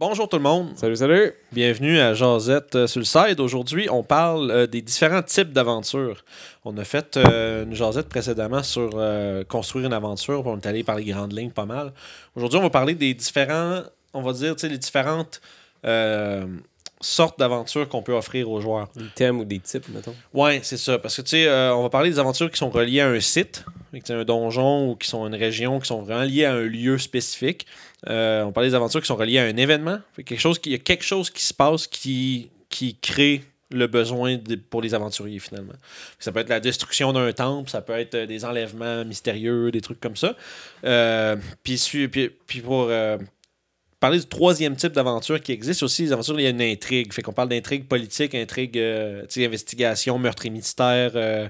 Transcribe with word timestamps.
Bonjour 0.00 0.28
tout 0.28 0.36
le 0.36 0.44
monde. 0.44 0.76
Salut, 0.76 0.94
salut. 0.94 1.32
Bienvenue 1.50 1.98
à 1.98 2.14
Jazette 2.14 2.76
euh, 2.76 2.86
sur 2.86 3.00
le 3.00 3.04
side. 3.04 3.40
Aujourd'hui, 3.40 3.88
on 3.90 4.04
parle 4.04 4.48
euh, 4.52 4.66
des 4.68 4.80
différents 4.80 5.24
types 5.24 5.52
d'aventures. 5.52 6.24
On 6.64 6.78
a 6.78 6.84
fait 6.84 7.16
euh, 7.16 7.64
une 7.64 7.74
Jazette 7.74 8.08
précédemment 8.08 8.62
sur 8.62 8.90
construire 9.48 9.86
une 9.86 9.92
aventure. 9.92 10.46
On 10.46 10.56
est 10.56 10.66
allé 10.66 10.84
par 10.84 10.94
les 10.94 11.04
grandes 11.04 11.36
lignes 11.36 11.50
pas 11.50 11.66
mal. 11.66 11.92
Aujourd'hui, 12.36 12.60
on 12.60 12.62
va 12.62 12.70
parler 12.70 12.94
des 12.94 13.12
différents, 13.12 13.80
on 14.14 14.22
va 14.22 14.32
dire, 14.34 14.54
tu 14.54 14.60
sais, 14.60 14.68
les 14.68 14.78
différentes 14.78 15.40
sortes 17.00 17.38
d'aventures 17.38 17.88
qu'on 17.88 18.02
peut 18.02 18.12
offrir 18.14 18.50
aux 18.50 18.60
joueurs. 18.60 18.88
Des 18.96 19.04
thèmes 19.14 19.38
ou 19.40 19.44
des 19.44 19.60
types, 19.60 19.88
mettons. 19.88 20.14
Ouais, 20.34 20.60
c'est 20.62 20.76
ça. 20.76 20.98
Parce 20.98 21.16
que, 21.16 21.22
tu 21.22 21.30
sais, 21.30 21.46
euh, 21.46 21.74
on 21.74 21.82
va 21.82 21.90
parler 21.90 22.10
des 22.10 22.18
aventures 22.18 22.50
qui 22.50 22.58
sont 22.58 22.70
reliées 22.70 23.00
à 23.00 23.08
un 23.08 23.20
site, 23.20 23.64
un 24.10 24.24
donjon 24.24 24.90
ou 24.90 24.96
qui 24.96 25.08
sont 25.08 25.26
une 25.26 25.34
région, 25.34 25.80
qui 25.80 25.86
sont 25.88 26.02
vraiment 26.02 26.24
liées 26.24 26.44
à 26.44 26.54
un 26.54 26.62
lieu 26.62 26.98
spécifique. 26.98 27.66
Euh, 28.08 28.42
on 28.42 28.46
va 28.46 28.52
parler 28.52 28.70
des 28.70 28.74
aventures 28.74 29.00
qui 29.00 29.06
sont 29.06 29.16
reliées 29.16 29.38
à 29.38 29.44
un 29.44 29.56
événement. 29.56 29.98
Fait 30.14 30.24
quelque 30.24 30.40
chose 30.40 30.58
qui, 30.58 30.70
il 30.70 30.72
y 30.72 30.76
a 30.76 30.78
quelque 30.78 31.04
chose 31.04 31.30
qui 31.30 31.42
se 31.44 31.54
passe 31.54 31.86
qui, 31.86 32.50
qui 32.68 32.96
crée 32.96 33.42
le 33.70 33.86
besoin 33.86 34.36
de- 34.38 34.54
pour 34.56 34.80
les 34.80 34.94
aventuriers, 34.94 35.40
finalement. 35.40 35.74
Ça 36.18 36.32
peut 36.32 36.40
être 36.40 36.48
la 36.48 36.58
destruction 36.60 37.12
d'un 37.12 37.30
temple, 37.32 37.68
ça 37.68 37.82
peut 37.82 37.92
être 37.98 38.14
euh, 38.14 38.26
des 38.26 38.44
enlèvements 38.46 39.04
mystérieux, 39.04 39.70
des 39.70 39.82
trucs 39.82 40.00
comme 40.00 40.16
ça. 40.16 40.36
Euh, 40.84 41.36
puis, 41.62 41.78
puis, 42.10 42.30
puis 42.46 42.60
pour 42.62 42.86
euh, 42.88 43.18
parler 44.00 44.18
du 44.20 44.26
troisième 44.26 44.76
type 44.76 44.92
d'aventure 44.92 45.40
qui 45.40 45.52
existe 45.52 45.82
aussi, 45.82 46.02
les 46.04 46.12
aventures, 46.12 46.38
il 46.38 46.44
y 46.44 46.46
a 46.46 46.50
une 46.50 46.62
intrigue. 46.62 47.12
Fait 47.12 47.22
qu'on 47.22 47.32
parle 47.32 47.48
d'intrigue 47.48 47.86
politique, 47.88 48.34
intrigue, 48.34 48.78
euh, 48.78 49.22
tu 49.22 49.40
sais, 49.40 49.46
investigation, 49.46 50.18
meurtre 50.18 50.46
et 50.46 50.50
mystère, 50.50 51.12
euh, 51.16 51.48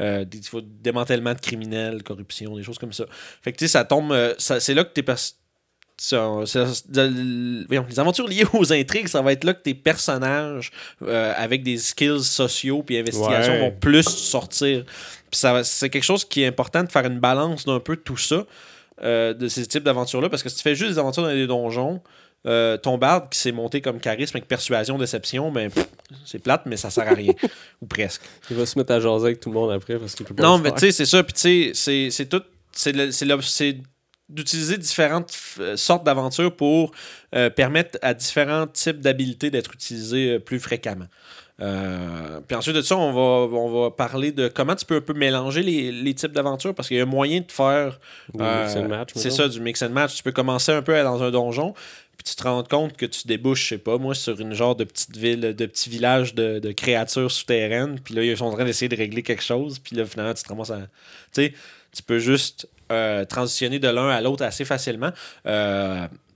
euh, 0.00 0.24
des, 0.24 0.40
démantèlement 0.82 1.32
de 1.34 1.40
criminels, 1.40 2.02
corruption, 2.02 2.56
des 2.56 2.62
choses 2.62 2.78
comme 2.78 2.92
ça. 2.92 3.06
Fait 3.42 3.52
que 3.52 3.58
tu 3.58 3.64
sais, 3.66 3.72
ça 3.72 3.84
tombe. 3.84 4.12
euh, 4.12 4.34
c'est 4.38 4.74
là 4.74 4.84
que 4.84 4.92
tes 4.92 5.02
pers- 5.02 5.16
ça- 5.98 6.42
ça- 6.44 6.66
de- 6.90 7.64
voyons, 7.68 7.86
les 7.88 7.98
aventures 7.98 8.28
liées 8.28 8.44
aux 8.52 8.70
intrigues, 8.70 9.08
ça 9.08 9.22
va 9.22 9.32
être 9.32 9.44
là 9.44 9.54
que 9.54 9.62
tes 9.62 9.72
personnages 9.74 10.70
euh, 11.02 11.32
avec 11.36 11.62
des 11.62 11.78
skills 11.78 12.22
sociaux 12.22 12.82
puis 12.82 12.98
investigation 12.98 13.52
Ouais. 13.54 13.60
vont 13.60 13.72
plus 13.72 14.02
sortir. 14.06 14.84
C'est 15.32 15.88
quelque 15.88 16.02
chose 16.04 16.24
qui 16.26 16.42
est 16.42 16.46
important 16.46 16.84
de 16.84 16.90
faire 16.90 17.06
une 17.06 17.18
balance 17.20 17.64
d'un 17.64 17.80
peu 17.80 17.96
tout 17.96 18.18
ça, 18.18 18.44
euh, 19.02 19.34
de 19.34 19.48
ces 19.48 19.66
types 19.66 19.82
d'aventures-là, 19.84 20.28
parce 20.28 20.42
que 20.42 20.48
si 20.48 20.56
tu 20.56 20.62
fais 20.62 20.74
juste 20.74 20.92
des 20.92 20.98
aventures 20.98 21.22
dans 21.22 21.28
des 21.28 21.46
donjons, 21.46 22.00
euh, 22.46 22.76
ton 22.76 22.96
barde 22.96 23.28
qui 23.30 23.38
s'est 23.38 23.50
monté 23.52 23.80
comme 23.80 23.98
charisme 23.98 24.36
avec 24.36 24.46
persuasion, 24.48 24.98
déception, 24.98 25.50
ben 25.50 25.70
c'est 26.24 26.38
plate, 26.38 26.62
mais 26.66 26.76
ça 26.76 26.90
sert 26.90 27.08
à 27.08 27.14
rien. 27.14 27.32
Ou 27.82 27.86
presque. 27.86 28.22
Il 28.50 28.56
va 28.56 28.66
se 28.66 28.78
mettre 28.78 28.92
à 28.92 29.00
jaser 29.00 29.26
avec 29.26 29.40
tout 29.40 29.48
le 29.50 29.54
monde 29.56 29.72
après 29.72 29.98
parce 29.98 30.14
qu'il 30.14 30.24
peut 30.26 30.34
pas 30.34 30.42
Non, 30.44 30.58
mais 30.58 30.70
tu 30.72 30.78
sais, 30.80 30.92
c'est 30.92 31.06
ça. 31.06 31.22
Puis 31.24 31.32
tu 31.32 31.74
sais, 31.74 32.10
c'est- 32.10 32.26
tout. 32.26 32.42
C'est 32.72 32.92
d'utiliser 34.28 34.76
différentes 34.76 35.30
f- 35.32 35.76
sortes 35.76 36.04
d'aventures 36.04 36.54
pour 36.54 36.90
euh, 37.34 37.48
permettre 37.48 37.98
à 38.02 38.12
différents 38.12 38.66
types 38.66 39.00
d'habilités 39.00 39.50
d'être 39.50 39.72
utilisés 39.74 40.34
euh, 40.34 40.38
plus 40.40 40.58
fréquemment. 40.58 41.06
Euh, 41.62 42.40
puis 42.46 42.54
ensuite 42.54 42.76
de 42.76 42.82
ça, 42.82 42.96
on 42.96 43.12
va, 43.12 43.56
on 43.56 43.82
va 43.82 43.90
parler 43.90 44.30
de 44.30 44.48
comment 44.48 44.74
tu 44.74 44.84
peux 44.84 44.96
un 44.96 45.00
peu 45.00 45.14
mélanger 45.14 45.62
les, 45.62 45.90
les 45.90 46.14
types 46.14 46.32
d'aventures 46.32 46.74
parce 46.74 46.88
qu'il 46.88 46.98
y 46.98 47.00
a 47.00 47.04
un 47.04 47.06
moyen 47.06 47.40
de 47.40 47.50
faire 47.50 47.98
euh, 48.38 49.04
c'est 49.14 49.30
ça, 49.30 49.48
du 49.48 49.60
mix 49.60 49.82
and 49.82 49.90
match. 49.90 50.16
Tu 50.16 50.22
peux 50.22 50.32
commencer 50.32 50.72
un 50.72 50.82
peu 50.82 51.02
dans 51.02 51.22
un 51.22 51.30
donjon, 51.30 51.72
puis 52.16 52.24
tu 52.24 52.34
te 52.34 52.42
rends 52.42 52.62
compte 52.62 52.96
que 52.96 53.06
tu 53.06 53.26
débouches, 53.26 53.62
je 53.62 53.68
sais 53.70 53.78
pas, 53.78 53.96
moi, 53.96 54.14
sur 54.14 54.38
une 54.38 54.52
genre 54.52 54.76
de 54.76 54.84
petite 54.84 55.16
ville, 55.16 55.40
de 55.40 55.66
petit 55.66 55.88
village 55.88 56.34
de, 56.34 56.58
de 56.58 56.72
créatures 56.72 57.30
souterraines, 57.30 58.00
puis 58.00 58.14
là, 58.14 58.22
ils 58.22 58.36
sont 58.36 58.44
en 58.44 58.52
train 58.52 58.64
d'essayer 58.64 58.90
de 58.90 58.96
régler 58.96 59.22
quelque 59.22 59.42
chose, 59.42 59.78
puis 59.78 59.96
là, 59.96 60.04
finalement, 60.04 60.34
tu 60.34 60.42
te 60.42 60.48
ramasses 60.48 60.70
à. 60.70 60.80
Tu 60.80 60.86
sais, 61.32 61.54
tu 61.94 62.02
peux 62.02 62.18
juste 62.18 62.68
euh, 62.92 63.24
transitionner 63.24 63.78
de 63.78 63.88
l'un 63.88 64.08
à 64.08 64.20
l'autre 64.20 64.44
assez 64.44 64.66
facilement. 64.66 65.10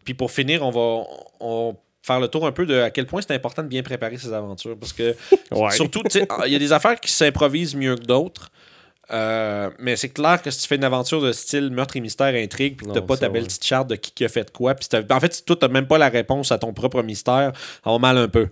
Puis 0.04 0.14
pour 0.14 0.30
finir, 0.30 0.62
on 0.62 0.70
va. 0.70 1.04
On, 1.40 1.76
faire 2.02 2.20
le 2.20 2.28
tour 2.28 2.46
un 2.46 2.52
peu 2.52 2.66
de 2.66 2.80
à 2.80 2.90
quel 2.90 3.06
point 3.06 3.20
c'est 3.22 3.34
important 3.34 3.62
de 3.62 3.68
bien 3.68 3.82
préparer 3.82 4.16
ses 4.16 4.32
aventures 4.32 4.76
parce 4.78 4.92
que 4.92 5.14
Ouais. 5.50 5.70
Surtout, 5.72 6.02
sais, 6.08 6.26
il 6.46 6.52
y 6.52 6.56
a 6.56 6.58
des 6.58 6.72
affaires 6.72 6.98
qui 7.00 7.10
s'improvisent 7.10 7.74
mieux 7.74 7.96
que 7.96 8.04
d'autres. 8.04 8.50
Euh, 9.12 9.70
mais 9.80 9.96
c'est 9.96 10.10
clair 10.10 10.40
que 10.40 10.50
si 10.52 10.62
tu 10.62 10.68
fais 10.68 10.76
une 10.76 10.84
aventure 10.84 11.20
de 11.20 11.32
style 11.32 11.70
meurtre 11.70 11.96
et 11.96 12.00
mystère, 12.00 12.32
intrigue, 12.32 12.76
puis 12.76 12.86
que 12.86 12.92
t'as 12.92 13.00
pas 13.00 13.16
ta 13.16 13.28
belle 13.28 13.42
ouais. 13.42 13.48
petite 13.48 13.64
charte 13.64 13.88
de 13.88 13.96
qui, 13.96 14.12
qui 14.12 14.24
a 14.24 14.28
fait 14.28 14.52
quoi, 14.52 14.76
puis 14.76 14.86
en 15.10 15.20
fait, 15.20 15.34
si 15.34 15.44
toi, 15.44 15.56
t'as 15.56 15.66
même 15.66 15.88
pas 15.88 15.98
la 15.98 16.08
réponse 16.08 16.52
à 16.52 16.58
ton 16.58 16.72
propre 16.72 17.02
mystère, 17.02 17.52
va 17.84 17.98
mal 17.98 18.16
un 18.16 18.28
peu. 18.28 18.50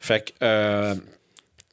Fait 0.00 0.24
que, 0.24 0.32
euh, 0.42 0.94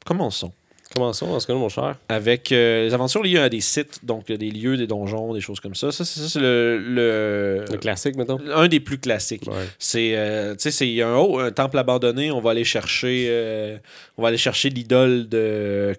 commençons. 0.04 0.52
Commençons 0.96 1.28
dans 1.28 1.38
ce 1.38 1.46
cas-là, 1.46 1.58
mon 1.60 1.68
cher. 1.68 1.96
Avec 2.08 2.50
euh, 2.50 2.84
les 2.84 2.94
aventures 2.94 3.22
liées 3.22 3.38
à 3.38 3.48
des 3.48 3.60
sites, 3.60 4.04
donc 4.04 4.26
des 4.26 4.50
lieux, 4.50 4.76
des 4.76 4.88
donjons, 4.88 5.32
des 5.32 5.40
choses 5.40 5.60
comme 5.60 5.76
ça. 5.76 5.92
Ça, 5.92 6.04
c'est 6.04 6.18
ça, 6.20 6.28
c'est 6.28 6.40
le, 6.40 6.78
le- 6.78 7.64
Le 7.70 7.78
classique, 7.78 8.16
mettons. 8.16 8.38
un 8.52 8.66
des 8.66 8.80
plus 8.80 8.98
classiques. 8.98 9.46
Ouais. 9.46 9.54
C'est, 9.78 10.16
euh, 10.16 10.54
tu 10.54 10.62
sais, 10.62 10.70
c'est 10.72 10.88
il 10.88 10.94
y 10.94 11.02
a 11.02 11.08
un, 11.08 11.16
oh, 11.16 11.38
un 11.38 11.52
temple 11.52 11.78
abandonné, 11.78 12.32
on 12.32 12.40
va 12.40 12.50
aller 12.50 12.64
chercher, 12.64 13.26
euh, 13.28 13.76
on 14.18 14.22
va 14.22 14.28
aller 14.28 14.36
chercher 14.36 14.68
l'idole 14.70 15.28
de, 15.28 15.94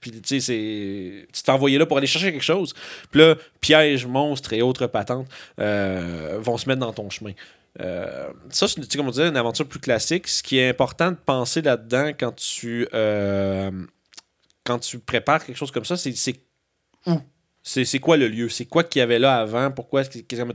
puis 0.00 0.10
tu 0.12 0.20
sais, 0.24 0.40
c'est, 0.40 1.26
tu 1.30 1.42
t'es 1.42 1.50
envoyé 1.50 1.76
là 1.76 1.84
pour 1.84 1.98
aller 1.98 2.06
chercher 2.06 2.32
quelque 2.32 2.42
chose. 2.42 2.72
Puis 3.10 3.20
là, 3.20 3.34
pièges, 3.60 4.06
monstres 4.06 4.54
et 4.54 4.62
autres 4.62 4.86
patentes 4.86 5.26
vont 5.58 6.56
se 6.56 6.66
mettre 6.68 6.80
dans 6.80 6.92
ton 6.92 7.10
chemin. 7.10 7.32
Euh, 7.80 8.30
ça, 8.50 8.68
c'est 8.68 8.96
comme 8.96 9.08
on 9.08 9.12
une 9.28 9.36
aventure 9.36 9.66
plus 9.66 9.80
classique. 9.80 10.28
Ce 10.28 10.42
qui 10.42 10.58
est 10.58 10.68
important 10.68 11.10
de 11.10 11.16
penser 11.16 11.62
là-dedans 11.62 12.08
quand 12.18 12.32
tu, 12.32 12.86
euh, 12.92 13.70
prépares 14.98 15.44
quelque 15.44 15.56
chose 15.56 15.70
comme 15.70 15.84
ça, 15.84 15.96
c'est, 15.96 16.14
où? 17.06 17.20
C'est, 17.62 17.98
quoi 18.00 18.16
le 18.16 18.28
lieu? 18.28 18.48
C'est 18.48 18.64
quoi 18.66 18.82
qu'il 18.84 19.00
y 19.00 19.02
avait 19.02 19.18
là 19.20 19.38
avant? 19.40 19.70
Pourquoi? 19.70 20.04
qu'est-ce 20.04 20.42
que- 20.42 20.52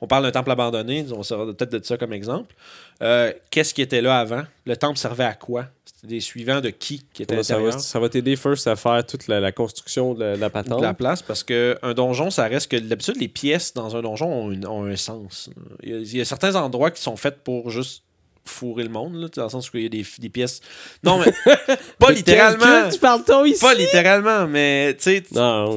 on 0.00 0.06
parle 0.06 0.22
d'un 0.22 0.30
temple 0.30 0.50
abandonné, 0.52 1.04
on 1.12 1.22
sera 1.22 1.44
peut-être 1.44 1.72
de 1.72 1.84
ça 1.84 1.98
comme 1.98 2.12
exemple. 2.12 2.54
Euh, 3.02 3.32
qu'est-ce 3.50 3.74
qui 3.74 3.82
était 3.82 4.00
là 4.00 4.18
avant? 4.20 4.44
Le 4.64 4.76
temple 4.76 4.96
servait 4.96 5.24
à 5.24 5.34
quoi? 5.34 5.66
Des 6.06 6.20
suivants 6.20 6.60
de 6.60 6.70
qui 6.70 7.02
qui 7.12 7.22
étaient 7.22 7.36
à 7.36 7.42
Ça 7.42 7.54
l'intérieur 7.54 7.76
va, 7.76 7.82
ça 7.82 7.98
va 8.00 8.08
t'aider 8.08 8.36
first 8.36 8.66
à 8.66 8.76
faire 8.76 9.04
toute 9.06 9.26
la, 9.28 9.40
la 9.40 9.52
construction 9.52 10.14
de 10.14 10.24
la, 10.24 10.50
patente. 10.50 10.78
de 10.78 10.84
la 10.84 10.94
place 10.94 11.22
parce 11.22 11.42
que 11.44 11.78
un 11.82 11.94
donjon, 11.94 12.30
ça 12.30 12.44
reste 12.46 12.70
que 12.70 12.76
d'habitude, 12.76 13.16
les 13.20 13.28
pièces 13.28 13.74
dans 13.74 13.96
un 13.96 14.02
donjon 14.02 14.26
ont, 14.32 14.50
une- 14.52 14.66
ont 14.66 14.84
un 14.84 14.96
sens. 14.96 15.50
Il 15.82 15.90
y, 15.90 15.94
a, 15.94 15.98
il 15.98 16.16
y 16.16 16.20
a 16.20 16.24
certains 16.24 16.54
endroits 16.54 16.90
qui 16.90 17.02
sont 17.02 17.16
faits 17.16 17.38
pour 17.44 17.70
juste 17.70 18.02
fourrer 18.44 18.84
le 18.84 18.90
monde, 18.90 19.16
là, 19.16 19.26
dans 19.34 19.42
le 19.42 19.48
sens 19.48 19.72
où 19.72 19.76
il 19.76 19.82
y 19.82 19.86
a 19.86 19.88
des, 19.88 20.06
des 20.20 20.28
pièces. 20.28 20.60
Non, 21.02 21.18
mais 21.18 21.32
pas 21.98 22.12
littéralement. 22.12 22.88
Tu 22.90 22.98
parles-toi 23.00 23.48
ici? 23.48 23.60
Pas 23.60 23.74
littéralement, 23.74 24.46
mais 24.46 24.94
tu 24.96 25.02
sais, 25.02 25.22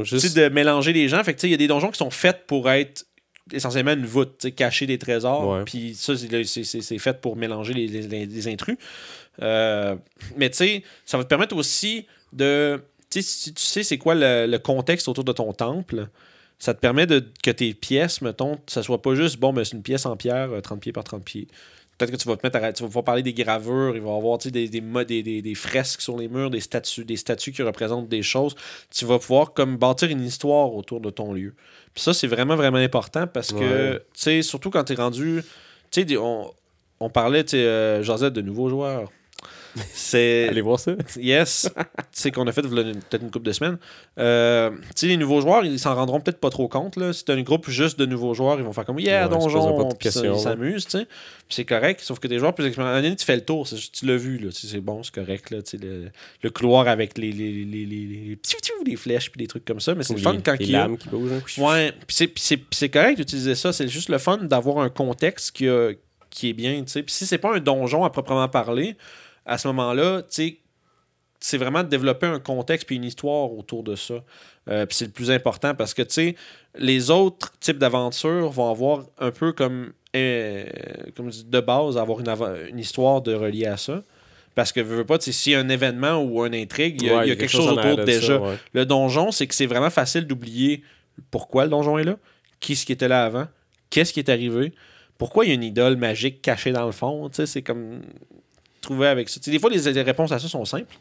juste. 0.04 0.36
de 0.36 0.50
mélanger 0.50 0.94
les 0.94 1.08
gens. 1.08 1.24
Fait 1.24 1.34
que, 1.34 1.40
tu 1.40 1.42
sais, 1.42 1.48
il 1.48 1.52
y 1.52 1.56
a 1.56 1.58
des 1.58 1.68
donjons 1.68 1.90
qui 1.90 1.98
sont 1.98 2.12
faits 2.12 2.46
pour 2.46 2.70
être 2.70 3.06
essentiellement 3.52 3.94
une 3.94 4.06
voûte, 4.06 4.46
cacher 4.56 4.86
des 4.86 5.00
trésors. 5.00 5.64
Puis 5.66 5.96
ça, 5.96 6.14
c'est- 6.16 7.00
fait 7.00 7.20
pour 7.20 7.36
mélanger 7.36 7.74
les- 7.74 7.88
les- 7.88 8.26
les 8.28 8.48
intrus. 8.48 8.78
Euh, 9.42 9.96
mais 10.38 10.50
tu 10.50 10.58
sais, 10.58 10.84
ça 11.06 11.18
va 11.18 11.24
te 11.24 11.30
permettre 11.30 11.56
aussi 11.56 12.06
de. 12.34 12.82
Tu 13.10 13.22
sais, 13.22 13.28
si 13.28 13.54
tu 13.54 13.64
sais 13.64 13.84
c'est 13.84 13.98
quoi 13.98 14.16
le, 14.16 14.46
le 14.48 14.60
contexte 14.60 15.08
autour 15.08 15.24
de 15.24 15.32
ton 15.32 15.52
temple, 15.54 16.10
ça 16.60 16.74
te 16.74 16.80
permet 16.80 17.08
de, 17.08 17.26
que 17.42 17.50
tes 17.52 17.74
pièces, 17.74 18.22
mettons, 18.22 18.60
ça 18.68 18.84
soit 18.84 19.02
pas 19.02 19.16
juste, 19.16 19.40
bon, 19.40 19.54
ben, 19.54 19.64
c'est 19.64 19.76
une 19.76 19.82
pièce 19.82 20.06
en 20.06 20.16
pierre, 20.18 20.52
euh, 20.52 20.62
30 20.62 20.80
pieds 20.82 20.92
par 20.92 21.04
30 21.04 21.24
pieds. 21.24 21.48
Peut-être 21.98 22.12
que 22.12 22.18
tu 22.18 22.28
vas 22.30 22.38
te 22.38 22.46
mettre 22.46 22.58
à, 22.64 22.72
tu 22.72 22.82
vas 22.84 22.88
pouvoir 22.88 23.04
parler 23.04 23.24
des 23.24 23.34
gravures, 23.34 23.94
il 23.96 24.02
va 24.02 24.12
y 24.12 24.16
avoir 24.16 24.38
tu 24.38 24.46
sais, 24.48 24.52
des, 24.52 24.70
des, 24.70 24.80
des, 25.06 25.24
des- 25.24 25.42
des 25.42 25.56
fresques 25.56 26.02
sur 26.02 26.18
les 26.18 26.28
murs, 26.30 26.50
des 26.50 26.60
statues, 26.62 27.04
des 27.04 27.18
statues 27.18 27.52
qui 27.52 27.62
représentent 27.64 28.08
des 28.08 28.22
choses. 28.24 28.56
Tu 28.90 29.04
vas 29.06 29.20
pouvoir 29.20 29.54
comme 29.54 29.76
bâtir 29.78 30.10
une 30.10 30.24
histoire 30.24 30.74
autour 30.74 31.02
de 31.02 31.10
ton 31.10 31.34
lieu. 31.34 31.56
Puis 31.94 32.04
ça, 32.04 32.14
c'est 32.14 32.28
vraiment, 32.28 32.56
vraiment 32.56 32.78
important 32.78 33.26
parce 33.28 33.52
que, 33.60 33.98
tu 34.14 34.22
sais, 34.22 34.42
surtout 34.44 34.70
quand 34.70 34.84
tu 34.86 34.94
es 34.94 34.96
rendu. 34.96 35.42
Tu 35.92 36.08
sais, 36.08 36.18
on, 36.18 36.54
on 37.02 37.10
parlait, 37.10 37.44
tu 37.44 37.52
sais, 37.52 37.66
euh, 37.66 38.02
Josette, 38.04 38.34
de 38.34 38.42
nouveaux 38.42 38.70
joueurs. 38.70 39.12
C'est. 39.94 40.48
Allez 40.50 40.62
voir 40.62 40.80
ça. 40.80 40.94
Yes. 41.18 41.70
sais 42.12 42.32
qu'on 42.32 42.48
a 42.48 42.52
fait 42.52 42.62
peut-être 42.64 43.22
une 43.22 43.32
couple 43.32 43.46
de 43.46 43.52
semaines. 43.52 43.78
Euh, 44.18 44.72
tu 44.72 44.78
sais, 44.96 45.08
les 45.08 45.18
nouveaux 45.18 45.42
joueurs, 45.42 45.64
ils 45.66 45.80
s'en 45.80 45.96
rendront 45.96 46.20
peut-être 46.20 46.40
pas 46.40 46.50
trop 46.50 46.68
compte. 46.68 46.96
Là. 46.96 47.14
Si 47.14 47.24
t'as 47.24 47.36
un 47.36 47.42
groupe 47.42 47.70
juste 47.70 47.98
de 48.00 48.06
nouveaux 48.06 48.34
joueurs, 48.34 48.58
ils 48.60 48.66
vont 48.66 48.74
faire 48.74 48.86
comme 48.86 49.00
Yeah, 49.00 49.28
Ouais, 49.28 49.30
donjon, 49.30 49.90
puis 50.00 50.10
ils 50.10 50.40
s'amusent, 50.40 50.86
tu 50.86 50.92
sais. 51.00 51.06
Puis 51.06 51.56
c'est 51.56 51.66
correct. 51.66 52.02
Sauf 52.02 52.20
que 52.20 52.28
des 52.28 52.40
joueurs 52.40 52.54
plus 52.54 52.66
expérimentés, 52.66 53.16
tu 53.16 53.26
fais 53.26 53.36
le 53.36 53.46
tour. 53.46 53.68
c'est 53.68 53.78
Tu 53.92 54.06
l'as 54.06 54.18
vu, 54.18 54.38
là. 54.38 54.50
C'est 54.52 54.82
bon, 54.82 55.02
c'est 55.04 55.14
correct. 55.14 55.50
Là, 55.52 55.60
le, 55.82 56.10
le 56.44 56.50
couloir 56.50 56.88
avec 56.88 57.18
les, 57.18 57.32
les, 57.32 57.52
les, 57.66 57.86
les, 57.86 58.38
les, 58.86 58.96
flèches 58.96 59.32
puis 59.32 59.40
des 59.40 59.48
trucs 59.48 59.66
comme 59.66 59.80
ça. 59.80 59.96
Mais 59.96 60.04
c'est 60.04 60.14
le 60.14 60.20
fun 60.20 60.38
quand 60.44 60.56
il 60.60 60.72
y 60.72 60.76
a. 60.76 60.88
qui 60.98 61.10
bougent. 61.10 61.32
hein. 61.32 61.42
Ouais, 61.64 61.92
puis 62.08 62.16
c'est- 62.16 62.34
c'est 62.38 62.60
c'est 62.72 62.90
correct 62.90 63.18
d'utiliser 63.18 63.56
ça. 63.56 63.72
C'est 63.74 63.88
juste 63.88 64.10
le 64.10 64.18
fun 64.18 64.38
d'avoir 64.38 64.80
un 64.80 64.90
contexte 64.90 65.52
qui, 65.56 65.68
a- 65.68 65.92
qui 66.30 66.50
est 66.50 66.54
bien. 66.54 66.82
tu 66.84 66.92
sais. 66.92 67.04
Puis 67.04 67.14
si 67.14 67.26
c'est 67.26 67.38
pas 67.38 67.56
un 67.56 67.60
donjon 67.60 68.04
à 68.04 68.10
proprement 68.10 68.48
parler, 68.48 68.96
à 69.46 69.58
ce 69.58 69.68
moment-là, 69.68 70.22
tu 70.22 70.28
sais, 70.30 70.60
c'est 71.40 71.58
vraiment 71.58 71.84
de 71.84 71.90
développer 71.90 72.28
un 72.28 72.40
contexte 72.40 72.86
puis 72.86 72.98
une 72.98 73.06
histoire 73.06 73.52
autour 73.52 73.84
de 73.84 73.96
ça. 73.96 74.16
Euh, 74.70 74.86
puis 74.86 74.98
c'est 74.98 75.06
le 75.06 75.12
plus 75.12 75.32
important 75.32 75.74
parce 75.74 75.94
que, 75.94 76.02
tu 76.02 76.14
sais, 76.14 76.36
les 76.78 77.10
autres 77.12 77.54
types 77.60 77.78
d'aventures 77.78 78.50
vont 78.50 78.70
avoir 78.70 79.06
un 79.20 79.32
peu 79.32 79.54
comme, 79.54 79.94
euh, 80.16 80.66
comme 81.16 81.30
de 81.30 81.60
base, 81.60 81.98
avoir 81.98 82.20
une, 82.20 82.80
histoire 82.80 83.22
de 83.22 83.34
relier 83.34 83.68
à 83.68 83.78
ça. 83.78 84.04
Parce 84.54 84.72
que, 84.74 84.82
veux, 84.82 84.98
veux 84.98 85.06
pas, 85.06 85.20
s'il 85.20 85.54
y 85.54 85.56
a 85.56 85.60
un 85.60 85.70
événement 85.70 86.22
ou 86.22 86.46
une 86.46 86.56
intrigue, 86.56 87.02
il 87.02 87.08
y 87.08 87.10
a, 87.10 87.18
Ouais, 87.18 87.26
il 87.28 87.30
y 87.30 87.32
a 87.32 87.36
quelque 87.36 87.50
chose 87.50 87.68
autour 87.68 87.96
de 87.96 88.04
déjà. 88.04 88.38
ça, 88.38 88.42
ouais. 88.42 88.58
Le 88.74 88.86
donjon, 88.86 89.32
c'est 89.32 89.48
que 89.48 89.56
c'est 89.56 89.68
vraiment 89.68 89.90
facile 89.90 90.28
d'oublier 90.28 90.84
pourquoi 91.32 91.64
le 91.64 91.70
donjon 91.70 91.98
est 91.98 92.04
là, 92.04 92.18
qui 92.60 92.76
ce 92.76 92.86
qui 92.86 92.92
était 92.92 93.08
là 93.08 93.24
avant, 93.24 93.48
qu'est-ce 93.90 94.12
qui 94.12 94.20
est 94.20 94.30
arrivé. 94.30 94.74
pourquoi 95.18 95.46
il 95.46 95.50
y 95.50 95.52
a 95.52 95.54
une 95.56 95.64
idole 95.64 95.96
magique 95.96 96.42
cachée 96.42 96.72
dans 96.72 96.86
le 96.86 96.92
fond? 96.92 97.30
Tu 97.30 97.38
sais, 97.38 97.46
c'est 97.46 97.62
comme 97.62 98.02
trouver 98.82 99.08
avec 99.08 99.30
ça. 99.30 99.40
Tu 99.40 99.50
des 99.52 99.60
fois, 99.60 99.70
les, 99.70 99.92
les 99.92 100.02
réponses 100.02 100.32
à 100.32 100.40
ça 100.40 100.48
sont 100.48 100.66
simples, 100.66 100.96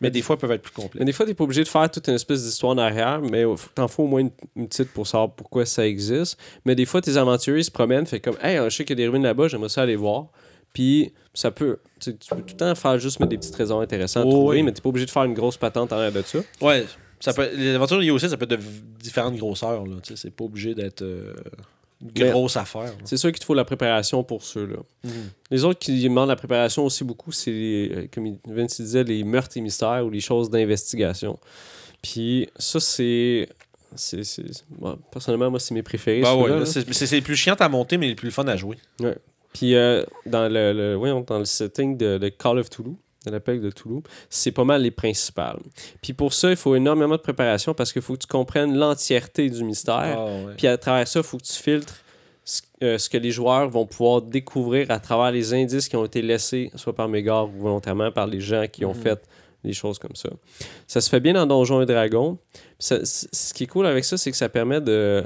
mais 0.00 0.10
des 0.10 0.22
fois, 0.22 0.34
elles 0.36 0.40
peuvent 0.40 0.52
être 0.52 0.62
plus 0.62 0.72
Mais 0.76 0.82
complexes. 0.84 1.04
des 1.06 1.12
fois, 1.12 1.26
t'es 1.26 1.34
pas 1.34 1.44
obligé 1.44 1.64
de 1.64 1.68
faire 1.68 1.90
toute 1.90 2.06
une 2.08 2.14
espèce 2.14 2.44
d'histoire 2.44 2.72
en 2.72 2.78
arrière, 2.78 3.20
mais 3.20 3.44
t'en 3.74 3.88
faut 3.88 4.04
au 4.04 4.06
moins 4.06 4.20
une, 4.20 4.30
une 4.56 4.68
petite 4.68 4.90
pour 4.92 5.06
savoir 5.06 5.32
pourquoi 5.32 5.66
ça 5.66 5.86
existe. 5.86 6.38
Mais 6.64 6.74
des 6.74 6.84
fois, 6.86 7.00
tes 7.00 7.16
aventuriers 7.16 7.62
se 7.64 7.70
promènent, 7.70 8.06
fait 8.06 8.20
comme, 8.20 8.36
hey, 8.42 8.58
je 8.64 8.68
sais 8.68 8.84
qu'il 8.84 8.98
y 8.98 9.02
a 9.02 9.04
des 9.04 9.08
ruines 9.08 9.22
là-bas, 9.24 9.48
j'aimerais 9.48 9.68
ça 9.68 9.82
aller 9.82 9.96
voir. 9.96 10.26
Puis 10.72 11.12
ça 11.34 11.50
peut, 11.50 11.78
tu 11.98 12.16
tu 12.16 12.28
peux 12.28 12.42
tout 12.42 12.44
le 12.50 12.56
temps 12.56 12.74
faire 12.74 12.98
juste 12.98 13.18
mettre 13.20 13.30
des 13.30 13.38
petites 13.38 13.54
raisons 13.56 13.80
intéressantes 13.80 14.24
à 14.24 14.28
Oh, 14.28 14.30
trouver, 14.32 14.58
oui. 14.58 14.62
mais 14.62 14.72
t'es 14.72 14.82
pas 14.82 14.90
obligé 14.90 15.06
de 15.06 15.10
faire 15.10 15.24
une 15.24 15.34
grosse 15.34 15.56
patente 15.56 15.92
en 15.92 15.96
arrière 15.96 16.12
de 16.12 16.22
ça. 16.22 16.38
Ouais, 16.60 16.84
ça 17.20 17.32
peut, 17.32 17.48
les 17.56 17.74
aventures 17.74 17.98
liées 17.98 18.10
aussi, 18.10 18.28
ça 18.28 18.36
peut 18.36 18.44
être 18.44 18.60
de 18.60 18.64
différentes 19.02 19.36
grosseurs. 19.36 19.84
Là, 19.86 19.96
tu 20.02 20.16
c'est 20.16 20.30
pas 20.30 20.44
obligé 20.44 20.74
d'être 20.74 21.02
euh, 21.02 21.32
Mais- 22.00 22.30
grosse 22.30 22.56
affaire. 22.56 22.92
C'est 23.04 23.16
sûr 23.16 23.30
qu'il 23.32 23.40
te 23.40 23.44
faut 23.44 23.54
la 23.54 23.64
préparation 23.64 24.22
pour 24.22 24.42
ceux-là. 24.44 24.76
Mhm. 25.04 25.10
Les 25.50 25.64
autres 25.64 25.78
qui 25.80 26.02
demandent 26.02 26.28
la 26.28 26.36
préparation 26.36 26.84
aussi 26.84 27.02
beaucoup, 27.04 27.32
c'est, 27.32 27.50
euh, 27.50 28.06
comme 28.12 28.26
il- 28.26 28.38
Vince 28.46 28.80
disait, 28.80 29.02
les 29.04 29.24
meurtres 29.24 29.56
et 29.56 29.60
mystères 29.60 30.04
ou 30.06 30.10
les 30.10 30.20
choses 30.20 30.48
d'investigation. 30.50 31.38
Puis 32.02 32.48
ça, 32.56 32.78
c'est. 32.80 33.48
c'est, 33.96 34.22
c'est- 34.22 34.64
moi, 34.78 34.98
personnellement, 35.10 35.50
moi, 35.50 35.58
c'est 35.60 35.74
mes 35.74 35.82
préférés. 35.82 36.20
Bah 36.20 36.36
ouais, 36.36 36.66
c'est 36.66 36.92
c'est- 36.92 37.06
c'est 37.06 37.16
les 37.16 37.22
plus 37.22 37.36
chiant 37.36 37.54
à 37.58 37.68
monter, 37.68 37.96
mais 37.98 38.06
les 38.08 38.14
plus 38.14 38.30
fun 38.30 38.46
à 38.46 38.56
jouer. 38.56 38.76
Puis 39.52 39.74
euh, 39.74 40.04
dans, 40.26 40.46
le, 40.48 40.72
le- 40.72 41.22
dans 41.26 41.38
le 41.38 41.44
setting 41.46 41.96
de, 41.96 42.18
de 42.18 42.28
Call 42.28 42.58
of 42.58 42.68
Toulouse, 42.70 42.94
de 43.28 43.34
l'appel 43.34 43.60
de 43.60 43.70
Toulouse, 43.70 44.02
c'est 44.28 44.52
pas 44.52 44.64
mal 44.64 44.82
les 44.82 44.90
principales. 44.90 45.60
Puis 46.02 46.12
pour 46.12 46.32
ça, 46.32 46.50
il 46.50 46.56
faut 46.56 46.74
énormément 46.74 47.16
de 47.16 47.20
préparation 47.20 47.74
parce 47.74 47.92
qu'il 47.92 48.02
faut 48.02 48.14
que 48.14 48.20
tu 48.20 48.26
comprennes 48.26 48.76
l'entièreté 48.76 49.48
du 49.50 49.64
mystère. 49.64 50.16
Ah, 50.18 50.24
ouais. 50.24 50.54
Puis 50.56 50.66
à 50.66 50.76
travers 50.76 51.06
ça, 51.06 51.20
il 51.20 51.24
faut 51.24 51.38
que 51.38 51.44
tu 51.44 51.52
filtres 51.52 51.94
ce, 52.44 52.62
euh, 52.82 52.96
ce 52.98 53.08
que 53.10 53.18
les 53.18 53.30
joueurs 53.30 53.68
vont 53.68 53.84
pouvoir 53.86 54.22
découvrir 54.22 54.90
à 54.90 54.98
travers 55.00 55.30
les 55.30 55.52
indices 55.54 55.88
qui 55.88 55.96
ont 55.96 56.04
été 56.04 56.22
laissés, 56.22 56.70
soit 56.76 56.94
par 56.94 57.08
Mégare 57.08 57.46
ou 57.48 57.58
volontairement 57.60 58.10
par 58.10 58.26
les 58.26 58.40
gens 58.40 58.64
qui 58.70 58.84
ont 58.84 58.94
Mhm. 58.94 59.02
fait 59.02 59.20
des 59.64 59.72
choses 59.72 59.98
comme 59.98 60.14
ça. 60.14 60.30
Ça 60.86 61.00
se 61.00 61.10
fait 61.10 61.20
bien 61.20 61.34
dans 61.34 61.44
Donjons 61.44 61.82
et 61.82 61.86
Dragons. 61.86 62.38
Ça- 62.78 63.04
ce 63.04 63.52
qui 63.52 63.64
est 63.64 63.66
cool 63.66 63.86
avec 63.86 64.04
ça, 64.04 64.16
c'est 64.16 64.30
que 64.30 64.36
ça 64.36 64.48
permet 64.48 64.80
de 64.80 65.24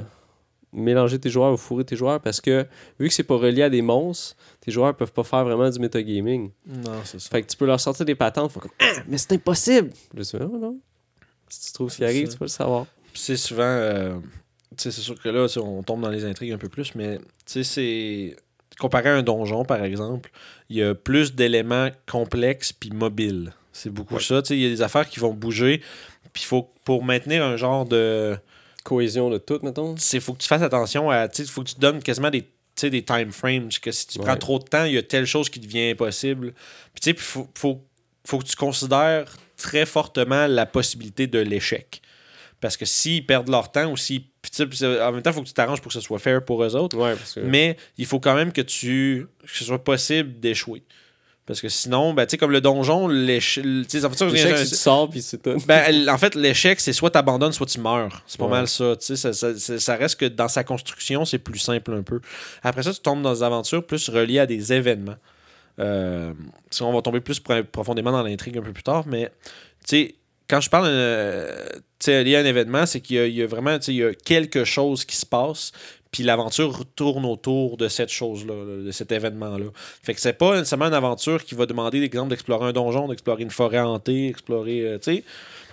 mélanger 0.73 1.19
tes 1.19 1.29
joueurs 1.29 1.53
ou 1.53 1.57
fourrer 1.57 1.85
tes 1.85 1.95
joueurs 1.95 2.19
parce 2.19 2.41
que 2.41 2.65
vu 2.99 3.07
que 3.07 3.13
c'est 3.13 3.23
pas 3.23 3.35
relié 3.37 3.63
à 3.63 3.69
des 3.69 3.81
monstres, 3.81 4.35
tes 4.61 4.71
joueurs 4.71 4.95
peuvent 4.95 5.11
pas 5.13 5.23
faire 5.23 5.43
vraiment 5.45 5.69
du 5.69 5.79
metagaming. 5.79 6.51
Non, 6.67 7.01
c'est 7.03 7.19
ça. 7.19 7.29
Fait 7.29 7.41
que 7.43 7.47
tu 7.47 7.57
peux 7.57 7.65
leur 7.65 7.79
sortir 7.79 8.05
des 8.05 8.15
patentes, 8.15 8.51
font 8.51 8.59
comme 8.59 8.71
Ah, 8.79 9.01
mais 9.07 9.17
c'est 9.17 9.33
impossible! 9.33 9.91
Tu 10.15 10.23
fais, 10.25 10.37
Ah, 10.41 10.45
non. 10.45 10.77
Si 11.49 11.67
tu 11.67 11.73
trouves 11.73 11.91
ce 11.91 11.97
qui 11.97 12.05
arrive, 12.05 12.25
ça. 12.27 12.31
tu 12.33 12.37
peux 12.39 12.45
le 12.45 12.49
savoir. 12.49 12.85
C'est 13.13 13.37
souvent. 13.37 13.61
euh, 13.63 14.15
tu 14.75 14.83
sais, 14.83 14.91
c'est 14.91 15.01
sûr 15.01 15.21
que 15.21 15.29
là, 15.29 15.47
sais, 15.47 15.59
on 15.59 15.83
tombe 15.83 16.01
dans 16.01 16.09
les 16.09 16.25
intrigues 16.25 16.51
un 16.53 16.57
peu 16.57 16.69
plus, 16.69 16.95
mais 16.95 17.17
tu 17.17 17.23
sais, 17.45 17.63
c'est. 17.63 18.35
Comparé 18.79 19.09
à 19.09 19.13
un 19.15 19.21
donjon, 19.21 19.65
par 19.65 19.83
exemple, 19.83 20.31
il 20.67 20.77
y 20.77 20.83
a 20.83 20.95
plus 20.95 21.35
d'éléments 21.35 21.89
complexes 22.11 22.73
puis 22.73 22.89
mobiles. 22.89 23.53
C'est 23.71 23.91
beaucoup 23.91 24.15
Ouais. 24.15 24.21
ça. 24.21 24.41
Tu 24.41 24.47
sais, 24.47 24.57
il 24.57 24.63
y 24.63 24.65
a 24.65 24.69
des 24.69 24.81
affaires 24.81 25.07
qui 25.07 25.19
vont 25.19 25.31
bouger. 25.31 25.81
Puis 26.33 26.43
faut, 26.43 26.67
pour 26.83 27.03
maintenir 27.03 27.43
un 27.43 27.55
genre 27.55 27.85
de. 27.85 28.35
Cohésion 28.83 29.29
de 29.29 29.37
tout, 29.37 29.59
mettons. 29.63 29.95
Il 30.13 30.21
faut 30.21 30.33
que 30.33 30.39
tu 30.41 30.47
fasses 30.47 30.61
attention 30.61 31.09
à. 31.09 31.27
Tu 31.27 31.45
sais, 31.45 31.49
faut 31.51 31.63
que 31.63 31.69
tu 31.69 31.75
donnes 31.79 32.01
quasiment 32.01 32.29
des. 32.29 32.43
des 32.81 33.03
time 33.03 33.31
frames, 33.31 33.69
que 33.81 33.91
si 33.91 34.07
tu 34.07 34.19
Ouais. 34.19 34.25
prends 34.25 34.35
trop 34.37 34.59
de 34.59 34.63
temps, 34.65 34.83
il 34.85 34.93
y 34.93 34.97
a 34.97 35.03
telle 35.03 35.25
chose 35.25 35.49
qui 35.49 35.59
devient 35.59 35.91
impossible. 35.91 36.53
Puis 36.93 37.01
tu 37.01 37.11
sais, 37.11 37.15
faut, 37.17 37.47
faut, 37.55 37.81
faut 38.25 38.39
que 38.39 38.45
tu 38.45 38.55
considères 38.55 39.25
très 39.57 39.85
fortement 39.85 40.47
la 40.47 40.65
possibilité 40.65 41.27
de 41.27 41.39
l'échec. 41.39 42.01
Parce 42.59 42.75
que 42.77 42.85
s'ils 42.85 43.25
perdent 43.25 43.49
leur 43.49 43.71
temps 43.71 43.91
ou 43.91 43.97
s'ils. 43.97 44.23
c'est- 44.51 45.01
en 45.01 45.11
même 45.11 45.21
temps, 45.21 45.29
il 45.31 45.33
faut 45.33 45.41
que 45.43 45.47
tu 45.47 45.53
t'arranges 45.53 45.81
pour 45.81 45.89
que 45.89 45.93
ce 45.93 46.01
soit 46.01 46.19
fair 46.19 46.43
pour 46.43 46.63
eux 46.63 46.75
autres. 46.75 46.97
Ouais, 46.97 47.15
parce 47.15 47.33
que. 47.33 47.39
Mais 47.41 47.77
il 47.97 48.05
faut 48.05 48.19
quand 48.19 48.35
même 48.35 48.51
que 48.51 48.61
tu. 48.61 49.27
que 49.45 49.49
ce 49.57 49.63
soit 49.65 49.83
possible 49.83 50.39
d'échouer. 50.39 50.83
Parce 51.45 51.59
que 51.59 51.67
sinon, 51.67 52.13
ben, 52.13 52.25
tu 52.25 52.31
sais, 52.31 52.37
comme 52.37 52.51
le 52.51 52.61
donjon, 52.61 53.09
l'échec. 53.09 53.63
Tu 53.89 53.99
L'échec, 54.31 54.57
sors, 54.67 55.09
puis 55.09 55.21
c'est 55.21 55.39
tout. 55.41 55.57
ben, 55.67 56.07
en 56.09 56.17
fait, 56.17 56.35
l'échec, 56.35 56.79
c'est 56.79 56.93
soit 56.93 57.09
tu 57.11 57.17
abandonnes, 57.17 57.51
soit 57.51 57.65
tu 57.65 57.81
meurs. 57.81 58.23
C'est 58.27 58.37
pas 58.39 58.45
Ouais. 58.45 58.51
mal 58.51 58.67
ça. 58.69 58.95
Tu 58.95 59.07
sais, 59.07 59.15
ça, 59.17 59.33
ça, 59.33 59.77
ça- 59.79 59.95
reste 59.97 60.19
que 60.19 60.25
dans 60.25 60.47
sa 60.47 60.63
construction, 60.63 61.25
c'est 61.25 61.39
plus 61.39 61.59
simple 61.59 61.91
un 61.93 62.01
peu. 62.01 62.21
Après 62.61 62.81
ça, 62.83 62.93
tu 62.93 63.01
tombes 63.01 63.21
dans 63.21 63.33
des 63.33 63.43
aventures 63.43 63.85
plus 63.85 64.07
reliées 64.09 64.39
à 64.39 64.45
des 64.45 64.71
événements. 64.71 65.17
Euh, 65.79 66.33
on 66.81 66.93
va 66.93 67.01
tomber 67.01 67.19
plus 67.19 67.39
pro- 67.39 67.63
profondément 67.63 68.11
dans 68.11 68.23
l'intrigue 68.23 68.57
un 68.57 68.61
peu 68.61 68.71
plus 68.73 68.83
tard, 68.83 69.05
mais 69.07 69.31
tu 69.85 69.97
sais, 69.97 70.15
quand 70.47 70.61
je 70.61 70.69
parle 70.69 70.85
euh, 70.87 71.65
lié 72.07 72.35
à 72.35 72.39
un 72.39 72.45
événement, 72.45 72.85
c'est 72.85 73.01
qu'il 73.01 73.25
y, 73.25 73.31
y 73.33 73.41
a 73.41 73.47
vraiment 73.47 73.77
tu 73.79 73.85
sais, 73.85 73.93
il 73.93 73.97
y 73.97 74.03
a 74.03 74.13
quelque 74.13 74.65
chose 74.65 75.03
qui 75.03 75.15
se 75.17 75.25
passe, 75.25 75.71
puis 76.13 76.21
l'aventure 76.21 76.85
tourne 76.95 77.25
autour 77.25 77.75
de 77.75 77.87
cette 77.87 78.11
chose-là, 78.11 78.53
là, 78.53 78.83
de 78.83 78.91
cet 78.91 79.11
événement-là. 79.11 79.65
Fait 80.03 80.13
que 80.13 80.21
c'est 80.21 80.33
pas 80.33 80.53
nécessairement 80.53 80.85
une 80.85 80.93
aventure 80.93 81.43
qui 81.43 81.55
va 81.55 81.65
demander, 81.65 82.01
exemple, 82.03 82.29
d'explorer 82.29 82.67
un 82.67 82.71
donjon, 82.71 83.07
d'explorer 83.07 83.41
une 83.41 83.49
forêt 83.49 83.79
hantée, 83.79 84.27
explorer, 84.27 84.81
euh, 84.81 84.99
tu 84.99 85.15
sais, 85.15 85.23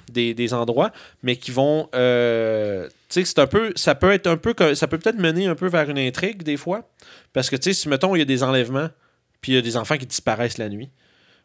des, 0.09 0.55
endroits, 0.55 0.93
mais 1.23 1.37
qui 1.37 1.51
vont, 1.51 1.91
euh, 1.95 2.89
tu 3.11 3.21
sais, 3.21 3.25
c'est 3.27 3.39
un 3.39 3.47
peu, 3.47 3.73
ça 3.77 3.95
peut 3.95 4.11
être 4.13 4.27
un 4.27 4.39
peu, 4.39 4.55
ça 4.75 4.89
peut 4.89 4.99
peut-être 4.99 5.19
mener 5.19 5.47
un 5.47 5.55
peu 5.55 5.69
vers 5.69 5.91
une 5.91 5.99
intrigue 5.99 6.43
des 6.43 6.57
fois, 6.57 6.89
parce 7.35 7.51
que 7.51 7.57
tu 7.57 7.65
sais, 7.65 7.75
si 7.75 7.89
mettons 7.91 8.17
il 8.17 8.21
y 8.21 8.23
a 8.23 8.25
des 8.25 8.43
enlèvements, 8.43 8.89
puis 9.43 9.53
il 9.53 9.55
y 9.57 9.59
a 9.59 9.63
des 9.63 9.77
enfants 9.77 9.99
qui 9.99 10.07
disparaissent 10.07 10.59
la 10.59 10.71
nuit. 10.71 10.89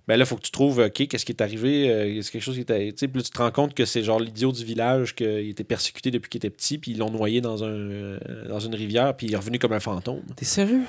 Ben 0.08 0.18
là, 0.18 0.24
il 0.24 0.28
faut 0.28 0.36
que 0.36 0.42
tu 0.44 0.52
trouves, 0.52 0.80
OK, 0.80 1.08
qu'est-ce 1.08 1.26
qui 1.26 1.32
est 1.32 1.42
arrivé? 1.42 1.90
euh, 1.90 2.20
Est-ce 2.20 2.32
quelque 2.32 2.44
chose 2.44 2.56
qui 2.56 2.62
est 2.62 2.72
arrivé? 2.72 2.92
Tu 2.94 3.00
sais, 3.00 3.08
puis 3.08 3.20
là, 3.20 3.24
tu 3.24 3.32
te 3.32 3.38
rends 3.40 3.52
compte 3.52 3.74
que 3.74 3.86
c'est 3.86 4.04
genre 4.04 4.20
l'idiot 4.20 4.52
du 4.52 4.64
village, 4.64 5.16
qu'il 5.16 5.50
était 5.50 5.64
persécuté 5.64 6.12
depuis 6.12 6.30
qu'il 6.30 6.38
était 6.40 6.50
petit, 6.52 6.78
puis 6.78 6.92
ils 6.92 6.98
l'ont 6.98 7.10
noyé 7.12 7.42
dans, 7.42 7.64
un, 7.64 7.68
euh, 7.70 8.20
dans 8.48 8.60
une 8.60 8.76
rivière, 8.76 9.16
puis 9.18 9.28
il 9.28 9.34
est 9.34 9.38
revenu 9.38 9.58
comme 9.58 9.74
un 9.74 9.80
fantôme. 9.80 10.22
T'es 10.36 10.46
sérieux? 10.46 10.82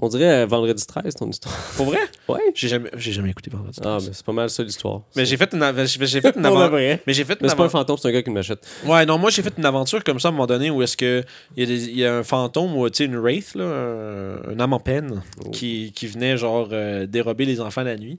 On 0.00 0.08
dirait 0.08 0.42
euh, 0.42 0.46
Vendredi 0.46 0.84
13, 0.86 1.14
ton 1.16 1.28
histoire. 1.28 1.54
Pour 1.76 1.86
vrai? 1.86 1.98
Ouais. 2.28 2.40
J'ai 2.54 2.68
jamais, 2.68 2.90
j'ai 2.94 3.12
jamais 3.12 3.30
écouté 3.30 3.48
Vendredi 3.50 3.78
Ah, 3.80 3.96
13. 3.96 4.06
ben 4.06 4.12
c'est 4.12 4.26
pas 4.26 4.32
mal 4.32 4.50
ça 4.50 4.62
l'histoire. 4.62 5.00
Mais 5.16 5.24
j'ai 5.24 5.38
fait 5.38 5.50
une, 5.54 5.64
j'ai 5.86 6.20
fait 6.20 6.36
aventure. 6.36 6.68
vrai. 6.70 7.02
Mais 7.06 7.14
j'ai 7.14 7.24
fait 7.24 7.32
une 7.32 7.38
Mais 7.40 7.48
c'est 7.48 7.56
pas 7.56 7.64
un 7.64 7.68
fantôme, 7.70 7.96
c'est 7.96 8.06
un 8.08 8.12
gars 8.12 8.22
qui 8.22 8.28
m'achète. 8.30 8.68
Ouais, 8.84 9.06
non, 9.06 9.16
moi 9.16 9.30
j'ai 9.30 9.40
fait 9.40 9.54
une 9.56 9.64
aventure 9.64 10.04
comme 10.04 10.20
ça 10.20 10.28
à 10.28 10.30
un 10.30 10.32
moment 10.32 10.46
donné 10.46 10.68
où 10.70 10.82
est-ce 10.82 10.94
que 10.96 11.24
il 11.56 11.60
y, 11.60 11.62
a 11.62 11.66
des- 11.66 11.88
il 11.88 11.98
y 11.98 12.04
a 12.04 12.16
un 12.18 12.22
fantôme 12.22 12.76
ou 12.76 12.88
tu 12.90 12.96
sais 12.98 13.04
une 13.06 13.16
wraith 13.16 13.54
là, 13.54 13.64
un, 13.64 14.50
un 14.52 14.60
âme 14.60 14.74
en 14.74 14.78
peine 14.78 15.22
Oh. 15.42 15.48
qui, 15.50 15.90
qui 15.94 16.06
venait 16.06 16.36
genre 16.36 16.68
euh, 16.72 17.06
dérober 17.06 17.46
les 17.46 17.62
enfants 17.62 17.82
la 17.82 17.96
nuit. 17.96 18.18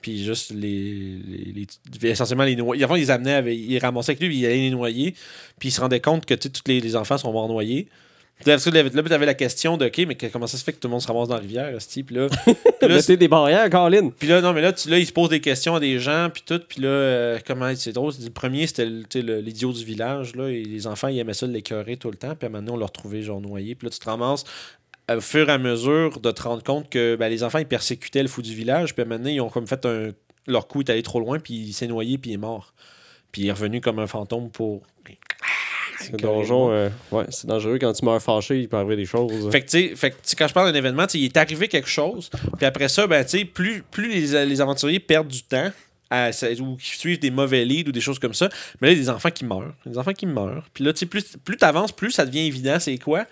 Puis 0.00 0.24
juste 0.24 0.50
les, 0.52 1.18
les, 1.28 1.66
les- 2.02 2.08
essentiellement 2.10 2.44
les 2.44 2.56
noyer. 2.56 2.84
Avant, 2.84 2.96
ils 2.96 3.00
les 3.00 3.10
amenaient, 3.10 3.34
avec, 3.34 3.58
ils 3.58 3.68
les 3.68 3.78
ramassaient 3.78 4.12
avec 4.12 4.20
lui, 4.20 4.28
puis 4.28 4.38
ils 4.38 4.46
allaient 4.46 4.56
les 4.56 4.70
noyer. 4.70 5.14
Puis 5.58 5.68
ils 5.68 5.72
se 5.72 5.80
rendaient 5.80 6.00
compte 6.00 6.24
que 6.26 6.34
tous 6.34 6.50
les, 6.66 6.80
les 6.80 6.96
enfants 6.96 7.18
sont 7.18 7.32
morts 7.32 7.48
noyés. 7.48 7.88
Là, 8.46 8.56
tu 8.56 8.70
avais 8.70 9.26
la 9.26 9.34
question 9.34 9.76
de 9.76 9.84
OK, 9.84 9.98
mais 10.08 10.14
comment 10.14 10.46
ça 10.46 10.56
se 10.56 10.64
fait 10.64 10.72
que 10.72 10.78
tout 10.78 10.88
le 10.88 10.92
monde 10.92 11.02
se 11.02 11.06
ramasse 11.06 11.28
dans 11.28 11.34
la 11.34 11.42
rivière, 11.42 11.70
ce 11.78 12.00
Puis 12.02 12.14
là, 12.16 12.26
Mettez 12.88 13.18
des 13.18 13.28
barrières, 13.28 13.68
Colin. 13.68 14.08
puis 14.18 14.28
là, 14.28 14.40
non, 14.40 14.54
mais 14.54 14.62
là, 14.62 14.72
tu, 14.72 14.88
là, 14.88 14.98
ils 14.98 15.04
se 15.06 15.12
posent 15.12 15.28
des 15.28 15.42
questions 15.42 15.74
à 15.74 15.80
des 15.80 15.98
gens, 15.98 16.30
puis 16.32 16.42
tout. 16.46 16.58
Puis 16.66 16.80
là, 16.80 16.88
euh, 16.88 17.38
comment 17.46 17.70
c'est 17.76 17.92
drôle. 17.92 18.14
Le 18.18 18.30
premier, 18.30 18.66
c'était 18.66 18.86
l'idiot 18.86 19.74
du 19.74 19.84
village. 19.84 20.34
Là, 20.36 20.48
et 20.48 20.62
les 20.62 20.86
enfants, 20.86 21.08
ils 21.08 21.18
aimaient 21.18 21.34
ça 21.34 21.46
l'écœurer 21.46 21.98
tout 21.98 22.10
le 22.10 22.16
temps. 22.16 22.34
Puis 22.34 22.48
maintenant, 22.48 22.74
on 22.74 22.78
l'a 22.78 22.86
retrouvé 22.86 23.20
genre 23.20 23.42
noyé. 23.42 23.74
Puis 23.74 23.86
là, 23.86 23.90
tu 23.90 23.98
te 23.98 24.06
ramasses 24.08 24.44
au 25.16 25.20
fur 25.20 25.48
et 25.48 25.52
à 25.52 25.58
mesure 25.58 26.20
de 26.20 26.30
te 26.30 26.42
rendre 26.42 26.62
compte 26.62 26.88
que 26.90 27.16
ben, 27.16 27.28
les 27.28 27.42
enfants, 27.42 27.58
ils 27.58 27.66
persécutaient 27.66 28.22
le 28.22 28.28
fou 28.28 28.42
du 28.42 28.54
village. 28.54 28.94
Puis 28.94 29.04
maintenant, 29.04 29.30
ils 29.30 29.40
ont 29.40 29.48
comme 29.48 29.66
fait 29.66 29.84
un. 29.86 30.10
Leur 30.46 30.66
coup 30.68 30.80
est 30.80 30.90
allé 30.90 31.02
trop 31.02 31.20
loin, 31.20 31.38
puis 31.38 31.54
il 31.54 31.72
s'est 31.72 31.86
noyé, 31.86 32.18
puis 32.18 32.30
il 32.30 32.34
est 32.34 32.38
mort. 32.38 32.74
Puis 33.32 33.42
il 33.42 33.48
est 33.48 33.52
revenu 33.52 33.80
comme 33.80 33.98
un 33.98 34.06
fantôme 34.06 34.50
pour. 34.50 34.82
Ce 36.00 36.12
donjon, 36.12 36.72
euh, 36.72 36.88
ouais, 37.12 37.24
c'est 37.28 37.46
dangereux. 37.46 37.78
Quand 37.78 37.92
tu 37.92 38.04
meurs 38.06 38.22
fâché, 38.22 38.58
il 38.60 38.68
peut 38.68 38.78
arriver 38.78 38.96
des 38.96 39.04
choses. 39.04 39.50
Fait 39.50 39.60
que, 39.60 39.68
tu 39.68 39.94
sais, 39.96 40.10
quand 40.36 40.48
je 40.48 40.54
parle 40.54 40.72
d'un 40.72 40.78
événement, 40.78 41.06
il 41.12 41.24
est 41.24 41.36
arrivé 41.36 41.68
quelque 41.68 41.88
chose, 41.90 42.30
puis 42.56 42.64
après 42.64 42.88
ça, 42.88 43.06
ben, 43.06 43.22
tu 43.22 43.38
sais, 43.38 43.44
plus, 43.44 43.82
plus 43.82 44.08
les, 44.08 44.46
les 44.46 44.60
aventuriers 44.62 44.98
perdent 44.98 45.28
du 45.28 45.42
temps, 45.42 45.70
à- 46.08 46.30
ou 46.60 46.76
qui 46.76 46.96
suivent 46.96 47.18
des 47.18 47.30
mauvais 47.30 47.66
leads 47.66 47.90
ou 47.90 47.92
des 47.92 48.00
choses 48.00 48.18
comme 48.18 48.32
ça, 48.32 48.48
mais 48.80 48.88
là, 48.88 48.92
il 48.94 48.96
y 48.96 49.00
a 49.00 49.04
des 49.04 49.10
enfants 49.10 49.30
qui 49.30 49.44
meurent. 49.44 49.74
Des 49.84 49.98
enfants 49.98 50.14
qui 50.14 50.24
meurent. 50.26 50.66
Puis 50.72 50.84
là, 50.84 50.94
tu 50.94 51.00
sais, 51.00 51.06
plus, 51.06 51.36
plus 51.44 51.58
tu 51.58 51.64
avances, 51.66 51.92
plus 51.92 52.12
ça 52.12 52.24
devient 52.24 52.46
évident 52.46 52.78
c'est 52.80 52.96
quoi, 52.96 53.26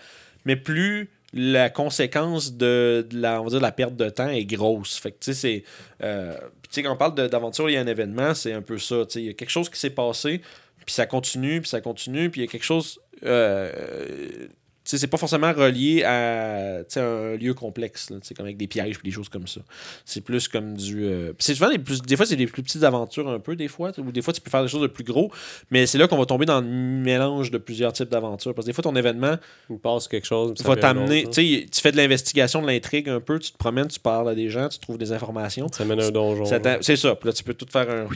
mais 0.44 0.54
plus 0.56 1.08
la 1.32 1.68
conséquence 1.70 2.54
de, 2.54 3.06
la, 3.12 3.40
on 3.40 3.44
va 3.44 3.50
dire, 3.50 3.60
la 3.60 3.72
perte 3.72 3.96
de 3.96 4.08
temps 4.08 4.28
est 4.28 4.44
grosse. 4.44 4.98
Fait 4.98 5.12
que, 5.12 5.18
tu 5.20 5.32
sais, 5.32 5.34
c'est. 5.34 5.64
euh, 6.02 6.34
quand 6.74 6.92
on 6.92 6.96
parle 6.96 7.14
d'aventure, 7.28 7.68
il 7.68 7.74
y 7.74 7.76
a 7.76 7.80
un 7.80 7.86
événement, 7.86 8.34
c'est 8.34 8.52
un 8.52 8.62
peu 8.62 8.78
ça. 8.78 9.02
Il 9.16 9.22
y 9.22 9.28
a 9.28 9.32
quelque 9.34 9.50
chose 9.50 9.68
qui 9.68 9.78
s'est 9.78 9.90
passé, 9.90 10.40
puis 10.84 10.94
ça 10.94 11.06
continue, 11.06 11.60
puis 11.60 11.68
ça 11.68 11.80
continue, 11.80 12.30
puis 12.30 12.40
il 12.40 12.44
y 12.44 12.48
a 12.48 12.50
quelque 12.50 12.64
chose. 12.64 12.98
euh, 13.24 14.48
c'est 14.96 15.06
pas 15.06 15.18
forcément 15.18 15.52
relié 15.52 16.02
à 16.04 16.78
un 16.96 17.36
lieu 17.36 17.52
complexe, 17.52 18.10
là, 18.10 18.16
comme 18.36 18.46
avec 18.46 18.56
des 18.56 18.66
pièges 18.66 18.96
et 18.98 19.04
des 19.04 19.10
choses 19.10 19.28
comme 19.28 19.46
ça. 19.46 19.60
C'est 20.04 20.20
plus 20.22 20.48
comme 20.48 20.74
du. 20.76 21.04
euh, 21.04 21.32
c'est 21.38 21.54
souvent 21.54 21.68
des 21.70 21.78
plus. 21.78 22.00
Des 22.00 22.16
fois, 22.16 22.24
c'est 22.24 22.36
des 22.36 22.46
plus 22.46 22.62
petites 22.62 22.84
aventures 22.84 23.28
un 23.28 23.38
peu, 23.38 23.54
des 23.56 23.68
fois, 23.68 23.92
ou 23.98 24.10
des 24.12 24.22
fois, 24.22 24.32
tu 24.32 24.40
peux 24.40 24.50
faire 24.50 24.62
des 24.62 24.68
choses 24.68 24.82
de 24.82 24.86
plus 24.86 25.04
gros, 25.04 25.30
mais 25.70 25.86
c'est 25.86 25.98
là 25.98 26.08
qu'on 26.08 26.16
va 26.16 26.24
tomber 26.26 26.46
dans 26.46 26.60
le 26.60 26.66
mélange 26.66 27.50
de 27.50 27.58
plusieurs 27.58 27.92
types 27.92 28.08
d'aventures. 28.08 28.54
Parce 28.54 28.64
que 28.64 28.70
des 28.70 28.74
fois, 28.74 28.82
ton 28.82 28.96
événement 28.96 29.36
Il 29.68 29.78
passe 29.78 30.08
quelque 30.08 30.26
chose. 30.26 30.54
va 30.64 30.74
t'amener. 30.80 31.26
Tu 31.28 31.80
fais 31.80 31.92
de 31.92 31.96
l'investigation, 31.96 32.62
de 32.62 32.66
l'intrigue 32.66 33.08
un 33.08 33.20
peu, 33.20 33.38
tu 33.38 33.50
te 33.52 33.58
promènes, 33.58 33.88
tu 33.88 34.00
parles 34.00 34.28
à 34.30 34.34
des 34.34 34.48
gens, 34.48 34.68
tu 34.68 34.78
trouves 34.78 34.98
des 34.98 35.12
informations. 35.12 35.66
Ça 35.72 35.84
mène 35.84 36.00
à 36.00 36.06
un 36.06 36.10
donjon. 36.10 36.44
C'est 36.80 36.96
ça. 36.96 37.14
Puis 37.14 37.26
là, 37.28 37.32
tu 37.32 37.44
peux 37.44 37.54
tout 37.54 37.66
faire 37.70 37.90
un. 37.90 38.06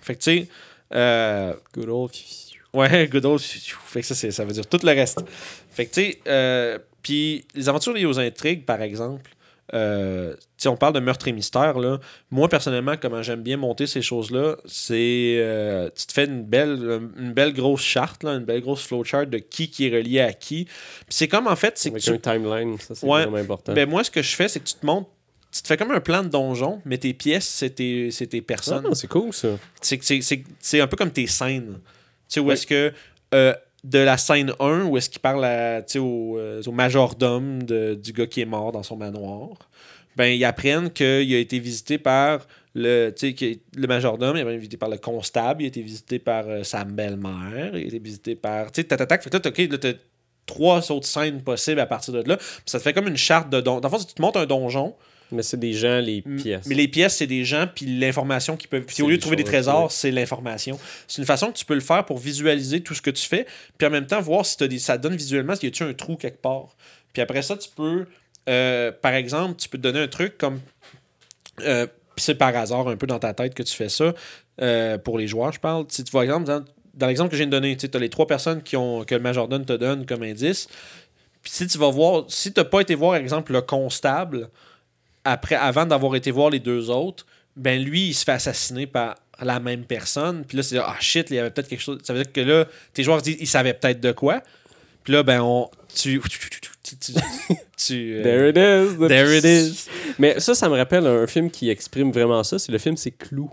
Fait 0.00 0.14
que 0.14 0.20
tu 0.20 0.38
sais. 0.40 0.48
euh, 0.94 1.54
Good 1.74 1.88
old. 1.88 2.10
Ouais, 2.74 3.06
good 3.12 3.24
old. 3.26 3.40
Fait 3.40 4.00
que 4.00 4.06
ça, 4.14 4.44
veut 4.44 4.52
dire 4.52 4.66
tout 4.66 4.80
le 4.82 4.90
reste. 4.92 5.20
Fait 5.70 5.86
que, 5.86 5.94
tu 5.94 6.00
sais, 6.02 6.18
euh, 6.26 6.78
Puis 7.02 7.44
les 7.54 7.68
aventures 7.68 7.92
liées 7.92 8.06
aux 8.06 8.18
intrigues, 8.20 8.64
par 8.64 8.80
exemple, 8.82 9.30
euh, 9.74 10.34
si 10.58 10.68
on 10.68 10.76
parle 10.76 10.92
de 10.92 11.00
meurtre 11.00 11.28
et 11.28 11.32
mystère, 11.32 11.78
là, 11.78 11.98
moi 12.30 12.48
personnellement, 12.48 12.94
comment 13.00 13.22
j'aime 13.22 13.42
bien 13.42 13.56
monter 13.56 13.86
ces 13.86 14.02
choses-là, 14.02 14.56
c'est 14.66 15.36
euh, 15.38 15.88
tu 15.96 16.06
te 16.06 16.12
fais 16.12 16.26
une 16.26 16.44
belle, 16.44 17.00
une 17.18 17.32
belle 17.32 17.52
grosse 17.54 17.80
charte, 17.80 18.22
là, 18.22 18.32
une 18.32 18.44
belle 18.44 18.60
grosse 18.60 18.82
flowchart 18.86 19.26
de 19.26 19.38
qui 19.38 19.70
qui 19.70 19.86
est 19.86 19.90
relié 19.96 20.20
à 20.20 20.32
qui. 20.34 20.64
Puis 20.66 20.74
c'est 21.08 21.28
comme 21.28 21.46
en 21.46 21.56
fait, 21.56 21.78
c'est 21.78 21.90
que 21.90 21.98
tu- 21.98 22.10
un 22.10 22.18
timeline, 22.18 22.78
ça 22.78 22.94
c'est 22.94 23.06
Ouais, 23.06 23.22
vraiment 23.22 23.38
important. 23.38 23.72
ben, 23.72 23.88
moi 23.88 24.04
ce 24.04 24.10
que 24.10 24.20
je 24.22 24.34
fais, 24.36 24.48
c'est 24.48 24.60
que 24.60 24.66
tu 24.68 24.74
te 24.74 24.84
montes, 24.84 25.08
tu 25.50 25.62
te 25.62 25.66
fais 25.66 25.76
comme 25.78 25.90
un 25.92 26.00
plan 26.00 26.22
de 26.22 26.28
donjon, 26.28 26.82
mais 26.84 26.98
tes 26.98 27.14
pièces, 27.14 27.48
c'est 27.48 27.70
tes, 27.70 28.10
c'est 28.10 28.26
tes 28.26 28.42
personnes. 28.42 28.84
Ah, 28.90 28.94
c'est 28.94 29.08
cool 29.08 29.32
ça. 29.32 29.48
C'est 29.80 29.96
que 29.96 30.04
c'est- 30.04 30.20
c'est- 30.22 30.44
c'est 30.60 30.80
un 30.80 30.86
peu 30.86 30.96
comme 30.98 31.12
tes 31.12 31.26
scènes. 31.26 31.78
Tu 32.32 32.40
sais, 32.40 32.40
où 32.40 32.50
est-ce 32.50 32.66
que 32.66 32.92
euh, 33.34 33.54
de 33.84 33.98
la 33.98 34.16
scène 34.16 34.52
1, 34.58 34.84
où 34.84 34.96
est-ce 34.96 35.10
qu'il 35.10 35.20
parle 35.20 35.44
euh, 35.44 35.82
au 36.66 36.72
majordome 36.72 37.62
du 37.62 38.12
gars 38.12 38.26
qui 38.26 38.40
est 38.40 38.46
mort 38.46 38.72
dans 38.72 38.82
son 38.82 38.96
manoir, 38.96 39.68
ben 40.16 40.26
ils 40.26 40.44
apprennent 40.44 40.90
qu'il 40.90 41.34
a 41.34 41.38
été 41.38 41.58
visité 41.58 41.98
par 41.98 42.46
le, 42.74 43.12
le 43.76 43.86
majordome, 43.86 44.36
il 44.36 44.40
a 44.40 44.50
été 44.50 44.56
visité 44.56 44.76
par 44.76 44.88
le 44.88 44.98
constable, 44.98 45.62
il 45.62 45.64
a 45.66 45.68
été 45.68 45.82
visité 45.82 46.18
par 46.18 46.48
euh, 46.48 46.62
sa 46.62 46.84
belle-mère, 46.84 47.70
il 47.74 47.84
a 47.84 47.86
été 47.86 47.98
visité 47.98 48.34
par. 48.34 48.72
Tu 48.72 48.80
sais, 48.80 48.86
tatatac. 48.86 49.22
Fait 49.22 49.30
que 49.30 49.62
là, 49.72 49.78
t'as- 49.78 49.92
trois 50.44 50.90
autres 50.90 51.06
scènes 51.06 51.42
possibles 51.42 51.80
à 51.80 51.86
partir 51.86 52.12
de 52.14 52.28
là. 52.28 52.36
Ça 52.66 52.78
te 52.78 52.82
fait 52.82 52.92
comme 52.92 53.06
une 53.08 53.16
charte 53.16 53.48
de 53.48 53.60
donjon. 53.60 53.80
Dans 53.80 53.88
le 53.88 53.96
fond, 53.96 54.04
tu 54.04 54.14
te 54.14 54.20
montes 54.20 54.36
un 54.36 54.44
donjon, 54.46 54.94
Mais 55.32 55.42
c'est 55.42 55.58
des 55.58 55.72
gens, 55.72 55.98
les 55.98 56.22
pièces. 56.22 56.66
Mais 56.66 56.74
les 56.74 56.88
pièces, 56.88 57.16
c'est 57.16 57.26
des 57.26 57.44
gens, 57.44 57.66
puis 57.74 57.86
l'information 57.86 58.56
qu'ils 58.56 58.68
peuvent. 58.68 58.84
Puis 58.84 59.02
au 59.02 59.08
lieu 59.08 59.16
de 59.16 59.20
trouver 59.20 59.36
des 59.36 59.44
trésors, 59.44 59.90
c'est 59.90 60.10
l'information. 60.10 60.78
C'est 61.08 61.20
une 61.20 61.26
façon 61.26 61.50
que 61.50 61.56
tu 61.56 61.64
peux 61.64 61.74
le 61.74 61.80
faire 61.80 62.04
pour 62.04 62.18
visualiser 62.18 62.82
tout 62.82 62.94
ce 62.94 63.02
que 63.02 63.10
tu 63.10 63.26
fais, 63.26 63.46
puis 63.78 63.86
en 63.86 63.90
même 63.90 64.06
temps 64.06 64.20
voir 64.20 64.44
si 64.46 64.56
t'as 64.56 64.68
des... 64.68 64.78
ça 64.78 64.98
donne 64.98 65.16
visuellement 65.16 65.54
s'il 65.56 65.74
y 65.74 65.82
a 65.82 65.86
un 65.86 65.94
trou 65.94 66.16
quelque 66.16 66.40
part. 66.40 66.76
Puis 67.12 67.22
après 67.22 67.42
ça, 67.42 67.56
tu 67.56 67.68
peux, 67.74 68.06
euh, 68.48 68.92
par 68.92 69.14
exemple, 69.14 69.56
tu 69.56 69.68
peux 69.68 69.78
te 69.78 69.82
donner 69.82 70.00
un 70.00 70.08
truc 70.08 70.38
comme. 70.38 70.60
euh, 71.60 71.86
puis 72.14 72.24
c'est 72.24 72.34
par 72.34 72.54
hasard 72.54 72.88
un 72.88 72.96
peu 72.96 73.06
dans 73.06 73.18
ta 73.18 73.32
tête 73.32 73.54
que 73.54 73.62
tu 73.62 73.74
fais 73.74 73.88
ça. 73.88 74.12
euh, 74.60 74.98
pour 74.98 75.18
les 75.18 75.26
joueurs, 75.26 75.52
je 75.52 75.60
parle. 75.60 75.86
Si 75.88 76.04
tu 76.04 76.10
vois, 76.10 76.24
exemple, 76.24 76.46
dans, 76.46 76.64
dans 76.94 77.06
l'exemple 77.06 77.30
que 77.30 77.36
je 77.36 77.42
viens 77.42 77.46
de 77.46 77.52
donner, 77.52 77.76
tu 77.76 77.88
as 77.92 77.98
les 77.98 78.10
trois 78.10 78.26
personnes 78.26 78.62
qui 78.62 78.76
ont, 78.76 79.04
que 79.04 79.14
le 79.14 79.20
majordome 79.20 79.64
te 79.64 79.72
donne 79.72 80.06
comme 80.06 80.22
indice. 80.22 80.68
Puis 81.42 81.52
si 81.52 81.66
tu 81.66 81.78
vas 81.78 81.90
voir, 81.90 82.24
si 82.28 82.52
tu 82.52 82.60
n'as 82.60 82.64
pas 82.64 82.80
été 82.80 82.94
voir, 82.94 83.12
par 83.12 83.20
exemple, 83.20 83.52
le 83.52 83.62
constable, 83.62 84.48
après, 85.24 85.54
avant 85.54 85.86
d'avoir 85.86 86.14
été 86.16 86.30
voir 86.30 86.50
les 86.50 86.58
deux 86.60 86.90
autres, 86.90 87.26
ben 87.56 87.82
lui, 87.82 88.08
il 88.08 88.14
se 88.14 88.24
fait 88.24 88.32
assassiner 88.32 88.86
par 88.86 89.16
la 89.40 89.60
même 89.60 89.84
personne. 89.84 90.44
Puis 90.46 90.56
là, 90.56 90.62
c'est 90.62 90.78
ah 90.78 90.96
shit, 91.00 91.28
il 91.30 91.36
y 91.36 91.38
avait 91.38 91.50
peut-être 91.50 91.68
quelque 91.68 91.82
chose. 91.82 91.98
Ça 92.02 92.12
veut 92.14 92.22
dire 92.22 92.32
que 92.32 92.40
là, 92.40 92.66
tes 92.94 93.02
joueurs 93.02 93.20
disent, 93.22 93.36
ils 93.40 93.46
savaient 93.46 93.74
peut-être 93.74 94.00
de 94.00 94.12
quoi. 94.12 94.42
Puis 95.04 95.12
là, 95.12 95.22
ben 95.22 95.40
on. 95.42 95.68
Tu. 95.94 96.20
Tu. 96.82 96.96
tu, 96.98 97.12
tu, 97.76 98.14
euh, 98.16 98.22
There 98.22 98.48
it 98.50 98.56
is. 98.56 98.96
the- 98.98 99.08
there 99.08 99.36
it 99.38 99.44
is. 99.44 99.86
Mais 100.18 100.38
ça, 100.40 100.54
ça 100.54 100.68
me 100.68 100.76
rappelle 100.76 101.06
un 101.06 101.26
film 101.26 101.50
qui 101.50 101.70
exprime 101.70 102.10
vraiment 102.12 102.42
ça. 102.42 102.58
C'est 102.58 102.72
le 102.72 102.78
film, 102.78 102.96
c'est 102.96 103.12
Clou. 103.12 103.50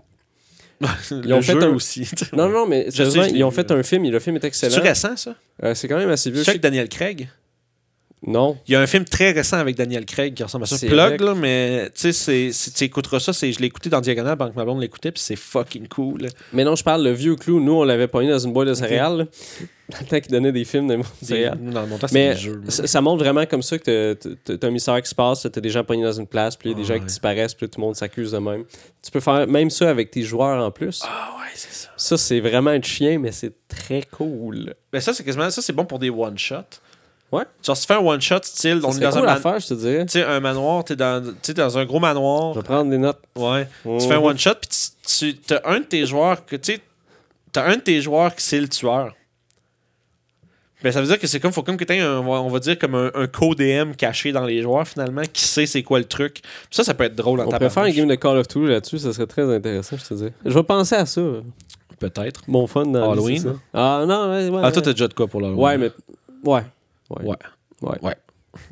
Ils 1.10 1.32
ont 1.32 1.38
ont 1.38 1.42
fait 1.42 1.52
fait 1.54 1.64
un- 1.64 1.68
aussi. 1.68 2.08
Non, 2.32 2.48
non, 2.48 2.66
mais 2.66 2.90
sérieusement, 2.90 3.24
ils 3.24 3.44
ont 3.44 3.50
fait 3.50 3.70
un 3.70 3.82
film. 3.82 4.04
et 4.06 4.10
Le 4.10 4.18
film 4.18 4.36
est 4.36 4.44
excellent. 4.44 4.74
C'est 4.74 4.80
récent, 4.80 5.16
ça? 5.16 5.34
Euh, 5.62 5.74
c'est 5.74 5.88
quand 5.88 5.96
même 5.98 6.10
assez 6.10 6.30
vieux. 6.30 6.42
C'est 6.42 6.50
avec 6.50 6.60
Daniel 6.62 6.88
Craig? 6.88 7.28
Non? 8.26 8.58
Il 8.68 8.72
y 8.72 8.76
a 8.76 8.80
un 8.82 8.86
film 8.86 9.04
très 9.06 9.30
récent 9.32 9.56
avec 9.56 9.76
Daniel 9.76 10.04
Craig 10.04 10.34
qui 10.34 10.42
ressemble 10.42 10.64
à 10.64 10.66
ça. 10.66 10.76
C'est 10.76 10.88
Plug, 10.88 11.20
là, 11.22 11.34
mais 11.34 11.88
tu 11.98 12.12
sais, 12.12 12.50
tu 12.76 12.84
écouteras 12.84 13.18
ça. 13.18 13.32
c'est- 13.32 13.50
Je 13.52 13.60
l'ai 13.60 13.66
écouté 13.68 13.88
dans 13.88 14.02
Diagonal 14.02 14.36
pendant 14.36 14.50
que 14.50 14.56
ma 14.56 14.64
blonde 14.64 14.80
l'écoutait, 14.82 15.10
puis 15.10 15.22
c'est 15.22 15.36
fucking 15.36 15.88
cool. 15.88 16.26
Mais 16.52 16.62
non, 16.64 16.76
je 16.76 16.84
parle 16.84 17.02
le 17.02 17.12
vieux 17.12 17.36
Clou. 17.36 17.60
Nous, 17.60 17.72
on 17.72 17.82
l'avait 17.84 18.08
pogné 18.08 18.28
dans 18.30 18.38
une 18.38 18.52
boîte 18.52 18.68
de 18.68 18.74
céréales. 18.74 19.26
Dans 19.88 19.96
le 20.00 20.06
temps 20.06 20.20
qu'il 20.20 20.30
donnait 20.30 20.52
des 20.52 20.64
films 20.66 20.86
de 20.88 20.98
céréales. 21.22 21.58
Dans 21.60 21.86
mon 21.86 21.96
temps, 21.96 22.08
Mais 22.12 22.34
des 22.34 22.40
jeux. 22.40 22.62
ça, 22.68 22.86
ça 22.86 23.00
montre 23.00 23.24
vraiment 23.24 23.46
comme 23.46 23.62
ça 23.62 23.78
que 23.78 24.12
t'as- 24.44 24.66
un 24.68 24.70
mystère 24.70 25.00
qui 25.00 25.08
se 25.08 25.14
passe, 25.14 25.48
t'as 25.50 25.60
des 25.60 25.70
gens 25.70 25.82
pognés 25.82 26.04
dans 26.04 26.12
une 26.12 26.26
place, 26.26 26.56
puis 26.56 26.68
il 26.68 26.72
y 26.72 26.74
a 26.74 26.78
des 26.78 26.84
gens 26.84 26.94
Ouais. 26.94 27.00
qui 27.00 27.06
disparaissent, 27.06 27.54
puis 27.54 27.70
tout 27.70 27.80
le 27.80 27.86
monde 27.86 27.96
s'accuse 27.96 28.32
de 28.32 28.38
même. 28.38 28.64
Tu 29.02 29.10
peux 29.10 29.20
faire 29.20 29.46
même 29.48 29.70
ça 29.70 29.88
avec 29.88 30.10
tes 30.10 30.22
joueurs 30.22 30.62
en 30.62 30.70
plus. 30.70 31.00
Ah 31.04 31.36
ouais, 31.38 31.46
c'est 31.54 31.72
ça. 31.72 31.88
Ça, 31.96 32.18
c'est 32.18 32.40
vraiment 32.40 32.70
un 32.70 32.82
chien, 32.82 33.18
mais 33.18 33.32
c'est 33.32 33.54
très 33.66 34.02
cool. 34.02 34.74
Ben 34.92 35.00
ça, 35.00 35.14
c'est 35.14 35.24
quasiment 35.24 35.48
ça, 35.50 35.62
c'est 35.62 35.72
bon 35.72 35.86
pour 35.86 35.98
des 35.98 36.10
one-shots. 36.10 36.80
Ouais. 37.32 37.44
Genre, 37.64 37.76
si 37.76 37.86
tu 37.86 37.92
fais 37.92 37.98
un 37.98 38.04
one-shot 38.04 38.38
style, 38.42 38.80
on 38.82 38.92
est 38.92 38.98
dans 39.00 39.10
cool 39.10 39.20
un, 39.20 39.22
à 39.22 39.34
man- 39.34 39.42
faire, 39.42 39.60
je 39.60 39.68
te 39.68 39.74
dirais. 39.74 40.04
tu 40.06 40.12
sais, 40.12 40.24
un 40.24 40.40
manoir, 40.40 40.82
t'es 40.84 40.96
dans, 40.96 41.22
dans 41.56 41.78
un 41.78 41.84
gros 41.84 42.00
manoir. 42.00 42.54
Je 42.54 42.58
vais 42.58 42.64
prendre 42.64 42.90
des 42.90 42.98
notes. 42.98 43.20
Ouais. 43.36 43.68
Tu 43.84 44.06
fais 44.08 44.14
un 44.14 44.18
one-shot, 44.18 44.54
puis 44.60 44.70
tu, 45.06 45.36
tu 45.38 45.54
as 45.54 45.62
un 45.64 45.78
de 45.80 45.84
tes 45.84 46.04
joueurs 46.06 46.44
que, 46.44 46.56
tu 46.56 46.72
sais, 46.74 46.80
t'as 47.52 47.66
un 47.66 47.76
de 47.76 47.80
tes 47.82 48.00
joueurs 48.00 48.34
qui 48.34 48.42
c'est 48.42 48.60
le 48.60 48.68
tueur. 48.68 49.14
Ben, 50.82 50.90
ça 50.92 51.00
veut 51.02 51.06
dire 51.06 51.18
que 51.18 51.26
c'est 51.26 51.40
comme, 51.40 51.52
faut 51.52 51.62
comme 51.62 51.76
que 51.76 51.84
tu 51.84 51.92
un, 51.92 52.20
on 52.20 52.48
va 52.48 52.58
dire, 52.58 52.78
comme 52.78 52.94
un, 52.94 53.10
un 53.14 53.26
co-DM 53.26 53.92
caché 53.96 54.32
dans 54.32 54.44
les 54.46 54.62
joueurs, 54.62 54.88
finalement, 54.88 55.22
qui 55.30 55.44
sait 55.44 55.66
c'est 55.66 55.82
quoi 55.82 55.98
le 55.98 56.06
truc. 56.06 56.40
Puis 56.42 56.50
ça, 56.70 56.84
ça 56.84 56.94
peut 56.94 57.04
être 57.04 57.14
drôle 57.14 57.40
en 57.40 57.44
On 57.46 57.50
pourrait 57.50 57.68
faire 57.70 57.82
un 57.82 57.90
game 57.90 58.08
de 58.08 58.14
Call 58.14 58.38
of 58.38 58.48
Duty 58.48 58.66
là-dessus, 58.66 58.98
ça 58.98 59.12
serait 59.12 59.26
très 59.26 59.42
intéressant, 59.54 59.96
je 59.98 60.04
te 60.04 60.14
dis. 60.14 60.28
Je 60.44 60.50
vais 60.54 60.62
penser 60.62 60.94
à 60.94 61.04
ça. 61.04 61.20
Peut-être. 61.98 62.40
Mon 62.48 62.66
fun 62.66 62.86
dans 62.86 63.12
Halloween? 63.12 63.56
Ah 63.74 64.04
non, 64.08 64.30
ouais, 64.30 64.48
ouais. 64.48 64.60
Ah, 64.64 64.72
toi, 64.72 64.80
t'as 64.80 64.92
déjà 64.92 65.06
de 65.06 65.12
quoi 65.12 65.26
pour 65.28 65.42
l'Halloween? 65.42 65.62
Ouais, 65.62 65.76
mais. 65.76 65.90
Ouais. 66.50 66.62
Ouais. 67.10 67.24
Ouais. 67.26 67.36
Ouais. 67.82 67.98
Ouais. 68.02 68.14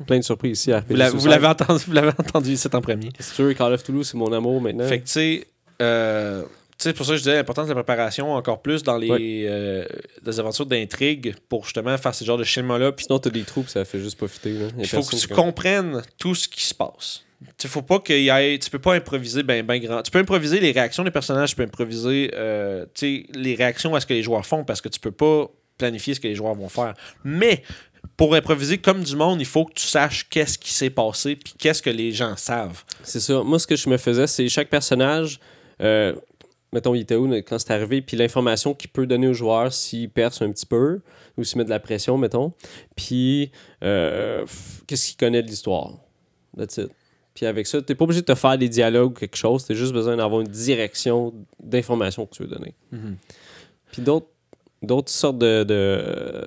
Plein 0.05 0.17
de 0.19 0.23
surprises 0.23 0.59
ici 0.59 0.71
à 0.73 0.81
Vous 0.81 0.95
l'avez- 0.95 1.17
vous 1.17 1.27
l'avez 1.27 1.47
entendu, 1.47 1.83
vous 1.87 1.93
l'avez 1.93 2.09
entendu 2.09 2.51
ici 2.51 2.67
en 2.73 2.81
premier. 2.81 3.09
C'est 3.19 3.33
sûr, 3.33 3.53
Call 3.55 3.73
of 3.73 3.83
Toulouse, 3.83 4.09
c'est 4.11 4.17
mon 4.17 4.31
amour 4.33 4.61
maintenant. 4.61 4.87
Fait 4.87 4.99
que, 4.99 5.05
tu 5.05 5.11
sais, 5.11 5.47
euh, 5.81 6.43
sais, 6.77 6.93
pour 6.93 7.05
ça 7.05 7.13
que 7.13 7.17
je 7.17 7.23
disais 7.23 7.35
l'importance 7.35 7.65
de 7.67 7.73
la 7.73 7.81
préparation 7.83 8.33
encore 8.33 8.61
plus 8.61 8.83
dans 8.83 8.97
les, 8.97 9.09
Ouais. 9.09 9.45
euh, 9.49 9.85
des 10.21 10.39
aventures 10.39 10.65
d'intrigue 10.65 11.33
pour 11.47 11.63
justement 11.63 11.97
faire 11.97 12.13
ce 12.13 12.25
genre 12.25 12.37
de 12.37 12.43
schéma-là. 12.43 12.91
Sinon, 12.97 13.19
t'as 13.19 13.29
des 13.29 13.43
trous, 13.43 13.65
ça 13.67 13.85
fait 13.85 13.99
juste 13.99 14.17
profiter. 14.17 14.53
Il 14.77 14.87
faut 14.87 15.01
que 15.01 15.15
tu 15.15 15.27
comprennes 15.29 16.01
tout 16.17 16.35
ce 16.35 16.47
qui 16.49 16.63
se 16.65 16.73
passe. 16.73 17.23
Tu 17.57 17.69
faut 17.69 17.81
pas 17.81 17.99
qu'il 17.99 18.19
y 18.21 18.29
ait. 18.29 18.59
Tu 18.59 18.69
peux 18.69 18.79
pas 18.79 18.95
improviser 18.95 19.43
ben, 19.43 19.65
ben 19.65 19.79
grand. 19.79 20.01
Tu 20.01 20.11
peux 20.11 20.19
improviser 20.19 20.59
les 20.59 20.73
réactions 20.73 21.05
des 21.05 21.11
personnages, 21.11 21.51
tu 21.51 21.55
peux 21.55 21.63
improviser 21.63 22.31
euh, 22.33 22.85
les 23.01 23.55
réactions 23.55 23.95
à 23.95 24.01
ce 24.01 24.05
que 24.05 24.13
les 24.13 24.23
joueurs 24.23 24.45
font 24.45 24.65
parce 24.65 24.81
que 24.81 24.89
tu 24.89 24.99
peux 24.99 25.11
pas 25.13 25.47
planifier 25.77 26.13
ce 26.13 26.19
que 26.19 26.27
les 26.27 26.35
joueurs 26.35 26.53
vont 26.55 26.67
faire. 26.67 26.93
Mais 27.23 27.63
pour 28.19 28.35
improviser 28.35 28.77
comme 28.79 29.01
du 29.01 29.15
monde, 29.15 29.39
il 29.39 29.45
faut 29.45 29.63
que 29.63 29.71
tu 29.75 29.85
saches 29.87 30.27
qu'est-ce 30.29 30.57
qui 30.57 30.73
s'est 30.73 30.89
passé 30.89 31.37
puis 31.37 31.53
qu'est-ce 31.57 31.81
que 31.81 31.89
les 31.89 32.11
gens 32.11 32.35
savent. 32.35 32.83
C'est 33.01 33.21
ça. 33.21 33.43
Moi, 33.43 33.59
ce 33.59 33.65
que 33.65 33.77
je 33.77 33.87
me 33.89 33.95
faisais, 33.95 34.27
c'est 34.27 34.49
chaque 34.49 34.69
personnage, 34.69 35.39
euh, 35.81 36.13
mettons, 36.73 36.93
il 36.95 36.99
était 36.99 37.15
où 37.15 37.31
quand 37.43 37.57
c'est 37.59 37.71
arrivé, 37.71 38.01
puis 38.01 38.17
l'information 38.17 38.73
qu'il 38.73 38.89
peut 38.89 39.07
donner 39.07 39.29
aux 39.29 39.33
joueurs 39.33 39.71
s'il 39.71 40.09
perce 40.09 40.41
un 40.41 40.51
petit 40.51 40.65
peu 40.65 40.99
ou 41.37 41.45
s'il 41.45 41.59
met 41.59 41.63
de 41.63 41.69
la 41.69 41.79
pression, 41.79 42.17
mettons. 42.17 42.51
Puis, 42.97 43.51
euh, 43.85 44.45
qu'est-ce 44.85 45.07
qu'il 45.07 45.15
connaît 45.15 45.41
de 45.41 45.47
l'histoire. 45.47 45.93
That's 46.57 46.75
it. 46.75 46.89
Puis 47.35 47.45
avec 47.45 47.67
ça, 47.67 47.81
t'es 47.81 47.95
pas 47.95 48.03
obligé 48.03 48.19
de 48.19 48.25
te 48.25 48.35
faire 48.35 48.57
des 48.57 48.67
dialogues 48.67 49.11
ou 49.11 49.13
quelque 49.13 49.37
chose, 49.37 49.63
t'as 49.65 49.75
juste 49.75 49.93
besoin 49.93 50.17
d'avoir 50.17 50.41
une 50.41 50.47
direction 50.49 51.33
d'information 51.63 52.25
que 52.25 52.35
tu 52.35 52.43
veux 52.43 52.49
donner. 52.49 52.75
Puis 53.93 54.01
d'autres, 54.01 54.27
d'autres 54.81 55.09
sortes 55.09 55.37
de, 55.37 55.63
de- 55.63 56.45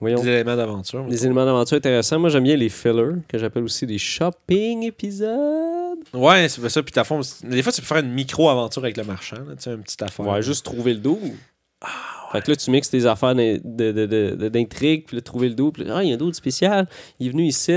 voyons, 0.00 0.20
Des 0.22 0.28
éléments 0.28 0.56
d'aventure. 0.56 1.04
des 1.06 1.24
éléments 1.24 1.44
d'aventure 1.44 1.76
intéressants. 1.76 2.18
Moi, 2.18 2.28
j'aime 2.30 2.44
bien 2.44 2.56
les 2.56 2.68
fillers, 2.68 3.16
que 3.28 3.38
j'appelle 3.38 3.64
aussi 3.64 3.86
des 3.86 3.98
shopping 3.98 4.82
épisodes. 4.84 5.98
Ouais, 6.12 6.48
c'est 6.48 6.68
ça. 6.68 6.82
Puis 6.82 6.92
t'as 6.92 7.04
fond, 7.04 7.20
des 7.42 7.62
fois, 7.62 7.72
tu 7.72 7.80
peux 7.80 7.86
faire 7.86 7.98
une 7.98 8.12
micro-aventure 8.12 8.82
avec 8.84 8.96
le 8.96 9.04
marchand. 9.04 9.36
là, 9.36 9.54
Tu 9.56 9.62
sais, 9.64 9.70
une 9.70 9.82
petite 9.82 10.02
affaire. 10.02 10.26
Ouais, 10.26 10.42
juste 10.42 10.64
trouver 10.64 10.94
le 10.94 11.00
dos. 11.00 11.20
Fait 12.34 12.42
que 12.42 12.50
là, 12.50 12.56
tu 12.56 12.70
mixes 12.70 12.90
tes 12.90 13.06
affaires 13.06 13.34
d'intrigue, 13.34 15.04
puis 15.06 15.16
là, 15.16 15.20
trouver 15.22 15.48
le 15.48 15.54
là, 15.84 15.96
ah, 15.98 16.02
il 16.02 16.08
y 16.08 16.12
a 16.12 16.14
un 16.14 16.18
dos 16.18 16.32
spécial, 16.32 16.86
il 17.20 17.28
est 17.28 17.30
venu 17.30 17.44
ici, 17.44 17.72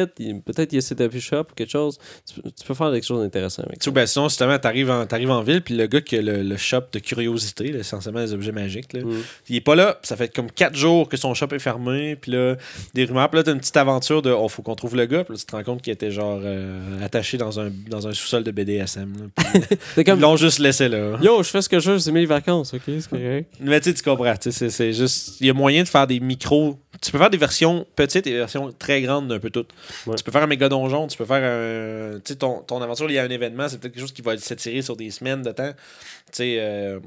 peut-être 0.46 0.74
il 0.74 0.78
a 0.78 0.82
cet 0.82 1.00
affiche 1.02 1.28
shop 1.30 1.42
ou 1.52 1.54
quelque 1.56 1.70
chose. 1.70 1.98
Tu, 2.26 2.42
peux- 2.42 2.50
tu 2.50 2.66
peux 2.66 2.74
faire 2.74 2.92
quelque 2.92 3.06
chose 3.06 3.22
d'intéressant 3.22 3.64
avec 3.64 3.84
ça. 3.84 3.92
ben, 3.92 4.06
sinon, 4.06 4.30
justement, 4.30 4.58
t'arrives 4.58 4.90
en, 4.90 5.06
t'arrives 5.06 5.32
en 5.32 5.42
ville, 5.42 5.62
puis 5.62 5.76
le 5.76 5.88
gars 5.88 6.02
qui 6.02 6.18
a 6.18 6.22
le, 6.22 6.42
le 6.44 6.58
shop 6.58 6.82
de 6.92 7.00
curiosité, 7.00 7.72
là, 7.72 7.80
essentiellement 7.80 8.22
des 8.22 8.34
objets 8.34 8.52
magiques, 8.52 8.94
là, 8.94 9.02
Mm. 9.02 9.12
il 9.50 9.56
est 9.56 9.62
pas 9.62 9.76
là. 9.76 10.00
Ça 10.04 10.16
fait 10.18 10.34
comme 10.34 10.52
4 10.52 10.76
jours 10.76 11.08
que 11.10 11.18
son 11.18 11.34
shop 11.34 11.48
est 11.52 11.60
fermé, 11.60 12.16
puis 12.16 12.32
là, 12.32 12.56
des 12.94 13.06
rumeurs. 13.06 13.30
Puis 13.30 13.38
là, 13.38 13.44
t'as 13.44 13.52
une 13.54 13.60
petite 13.60 13.78
aventure 13.78 14.22
de 14.22 14.32
oh, 14.32 14.48
faut 14.50 14.62
qu'on 14.62 14.76
trouve 14.76 14.96
le 14.96 15.06
gars, 15.06 15.24
puis 15.24 15.34
là, 15.34 15.40
tu 15.40 15.46
te 15.46 15.56
rends 15.56 15.64
compte 15.64 15.82
qu'il 15.82 15.94
était 15.94 16.12
genre 16.12 16.40
euh, 16.44 17.04
attaché 17.04 17.38
dans 17.38 17.60
un, 17.60 17.70
dans 17.90 18.08
un 18.08 18.14
sous-sol 18.14 18.44
de 18.44 18.52
BDSM. 18.52 19.14
là. 19.20 19.26
Puis 19.36 19.78
T'es 20.04 20.12
Ils 20.12 20.20
l'ont 20.20 20.36
juste 20.38 20.60
laissé 20.60 20.90
là. 20.90 21.18
yo, 21.22 21.44
je 21.44 21.50
fais 21.50 21.62
ce 21.62 21.70
que 21.70 21.80
je 21.80 21.92
veux, 21.92 22.00
c'est 22.00 22.12
mes 22.12 22.26
vacances, 22.26 22.74
ok, 22.74 22.82
c'est 22.86 23.08
correct. 23.10 23.54
Mais 23.60 23.80
tu 23.80 23.90
sais, 23.90 23.96
tu 23.96 24.04
comprends. 24.04 24.34
Tu 24.52 24.58
C'est 24.58 24.70
c'est 24.70 24.94
juste. 24.94 25.40
Il 25.42 25.48
y 25.48 25.50
a 25.50 25.54
moyen 25.54 25.84
de 25.84 25.88
faire 25.88 26.08
des 26.08 26.20
micros. 26.20 26.78
Tu 27.02 27.12
peux 27.12 27.18
faire 27.18 27.30
des 27.30 27.38
versions 27.38 27.86
petites 27.96 28.26
et 28.28 28.32
des 28.32 28.38
versions 28.38 28.72
très 28.72 29.02
grandes 29.02 29.28
d'un 29.28 29.40
peu 29.40 29.50
toutes. 29.50 29.70
Ouais. 30.06 30.16
Tu 30.16 30.24
peux 30.24 30.32
faire 30.32 30.44
un 30.44 30.48
méga 30.48 30.68
donjon, 30.70 31.08
tu 31.08 31.18
peux 31.18 31.26
faire 31.26 31.44
un. 31.44 32.20
Tu 32.20 32.34
sais, 32.34 32.36
ton, 32.40 32.62
ton 32.62 32.82
aventure 32.82 33.08
liée 33.08 33.20
à 33.20 33.24
un 33.24 33.30
événement, 33.30 33.68
c'est 33.70 33.78
peut-être 33.80 33.94
quelque 33.94 34.02
chose 34.02 34.14
qui 34.14 34.22
va 34.22 34.38
s'étirer 34.38 34.82
sur 34.82 34.96
des 34.96 35.12
semaines 35.12 35.42
de 35.44 35.52
temps. 35.52 35.72
Tu 35.72 36.34
sais. 36.34 36.58
euh, 36.60 37.00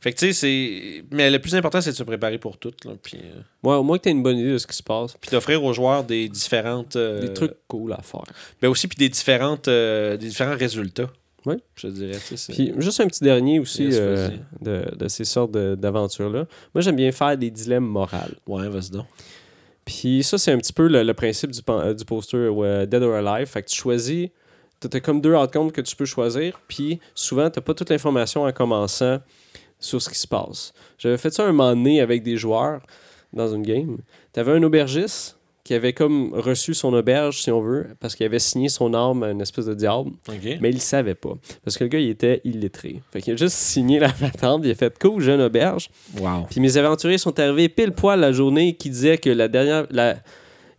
Fait 0.00 0.12
que 0.12 0.18
tu 0.18 0.26
sais, 0.26 0.32
c'est. 0.32 1.04
Mais 1.10 1.30
le 1.30 1.38
plus 1.38 1.54
important, 1.54 1.80
c'est 1.80 1.90
de 1.92 1.96
se 1.96 2.02
préparer 2.02 2.38
pour 2.38 2.56
tout. 2.58 2.72
Là, 2.84 2.92
puis 3.02 3.18
euh, 3.22 3.40
Ouais, 3.62 3.74
au 3.74 3.82
moins 3.82 3.98
que 3.98 4.04
t'as 4.04 4.10
une 4.10 4.22
bonne 4.22 4.38
idée 4.38 4.52
de 4.52 4.58
ce 4.58 4.66
qui 4.66 4.76
se 4.76 4.82
passe. 4.82 5.14
puis 5.20 5.30
d'offrir 5.30 5.62
aux 5.62 5.72
joueurs 5.72 6.04
des 6.04 6.28
différentes. 6.28 6.96
euh, 6.96 7.20
Des 7.20 7.32
trucs 7.32 7.54
cool 7.68 7.92
à 7.92 8.00
faire. 8.02 8.24
Ben 8.62 8.68
aussi, 8.68 8.88
puis 8.88 8.96
des, 8.96 9.08
différentes, 9.08 9.68
des 9.68 10.16
différents 10.18 10.56
résultats. 10.56 11.10
Je 11.76 11.88
dirais. 11.88 12.18
tu 12.26 12.36
sais, 12.36 12.52
Puis 12.52 12.72
juste 12.78 13.00
un 13.00 13.06
petit 13.06 13.22
dernier 13.24 13.58
aussi 13.58 13.84
Yes, 13.84 13.96
euh, 13.98 14.28
de, 14.60 14.96
de 14.96 15.08
ces 15.08 15.24
sortes 15.24 15.52
d'aventures-là. 15.52 16.46
Moi, 16.74 16.82
j'aime 16.82 16.96
bien 16.96 17.12
faire 17.12 17.36
des 17.36 17.50
dilemmes 17.50 17.86
moraux. 17.86 18.16
Ouais, 18.46 18.68
vas-y 18.68 18.90
donc. 18.90 19.06
Puis 19.84 20.22
ça, 20.22 20.36
c'est 20.36 20.52
un 20.52 20.58
petit 20.58 20.72
peu 20.72 20.86
le, 20.86 21.02
le 21.02 21.14
principe 21.14 21.50
du, 21.50 21.60
euh, 21.70 21.94
du 21.94 22.04
poster 22.04 22.36
euh, 22.36 22.84
Dead 22.84 23.02
or 23.02 23.14
Alive. 23.14 23.46
Fait 23.46 23.62
que 23.62 23.68
tu 23.68 23.76
choisis, 23.76 24.28
tu 24.80 24.88
as 24.96 25.00
comme 25.00 25.20
deux 25.20 25.34
outcomes 25.34 25.72
que 25.72 25.80
tu 25.80 25.96
peux 25.96 26.04
choisir, 26.04 26.60
puis 26.68 27.00
souvent, 27.14 27.48
tu 27.48 27.60
pas 27.60 27.72
toute 27.72 27.88
l'information 27.88 28.42
en 28.42 28.52
commençant 28.52 29.20
sur 29.80 30.02
ce 30.02 30.10
qui 30.10 30.18
se 30.18 30.26
passe. 30.26 30.74
J'avais 30.98 31.16
fait 31.16 31.30
ça 31.30 31.44
un 31.44 31.52
moment 31.52 31.70
donné 31.70 32.00
avec 32.00 32.22
des 32.22 32.36
joueurs 32.36 32.82
dans 33.32 33.48
une 33.54 33.62
game. 33.62 33.98
Tu 34.34 34.40
avais 34.40 34.52
un 34.52 34.62
aubergiste 34.62 35.37
qui 35.68 35.74
avait 35.74 35.92
comme 35.92 36.32
reçu 36.32 36.72
son 36.72 36.94
auberge, 36.94 37.42
si 37.42 37.50
on 37.50 37.60
veut, 37.60 37.88
parce 38.00 38.16
qu'il 38.16 38.24
avait 38.24 38.38
signé 38.38 38.70
son 38.70 38.94
arme 38.94 39.22
à 39.22 39.32
une 39.32 39.42
espèce 39.42 39.66
de 39.66 39.74
diable, 39.74 40.12
mais 40.62 40.70
il 40.70 40.76
le 40.76 40.80
savait 40.80 41.14
pas. 41.14 41.34
Parce 41.62 41.76
que 41.76 41.84
le 41.84 41.90
gars, 41.90 41.98
il 41.98 42.08
était 42.08 42.40
illettré. 42.42 43.02
Fait 43.12 43.20
qu'il 43.20 43.34
a 43.34 43.36
juste 43.36 43.54
signé 43.54 43.98
la 43.98 44.08
patente, 44.08 44.62
il 44.64 44.70
a 44.70 44.74
fait 44.74 44.98
«Cool, 45.00 45.20
j'ai 45.20 45.32
une 45.32 45.42
auberge». 45.42 45.90
Wow. 46.18 46.46
Puis 46.48 46.60
mes 46.60 46.78
aventuriers 46.78 47.18
sont 47.18 47.38
arrivés 47.38 47.68
pile 47.68 47.92
poil 47.92 48.18
la 48.18 48.32
journée 48.32 48.76
qui 48.76 48.88
disait 48.88 49.18
que 49.18 49.28
la 49.28 49.46
dernière. 49.48 49.86
La, 49.90 50.16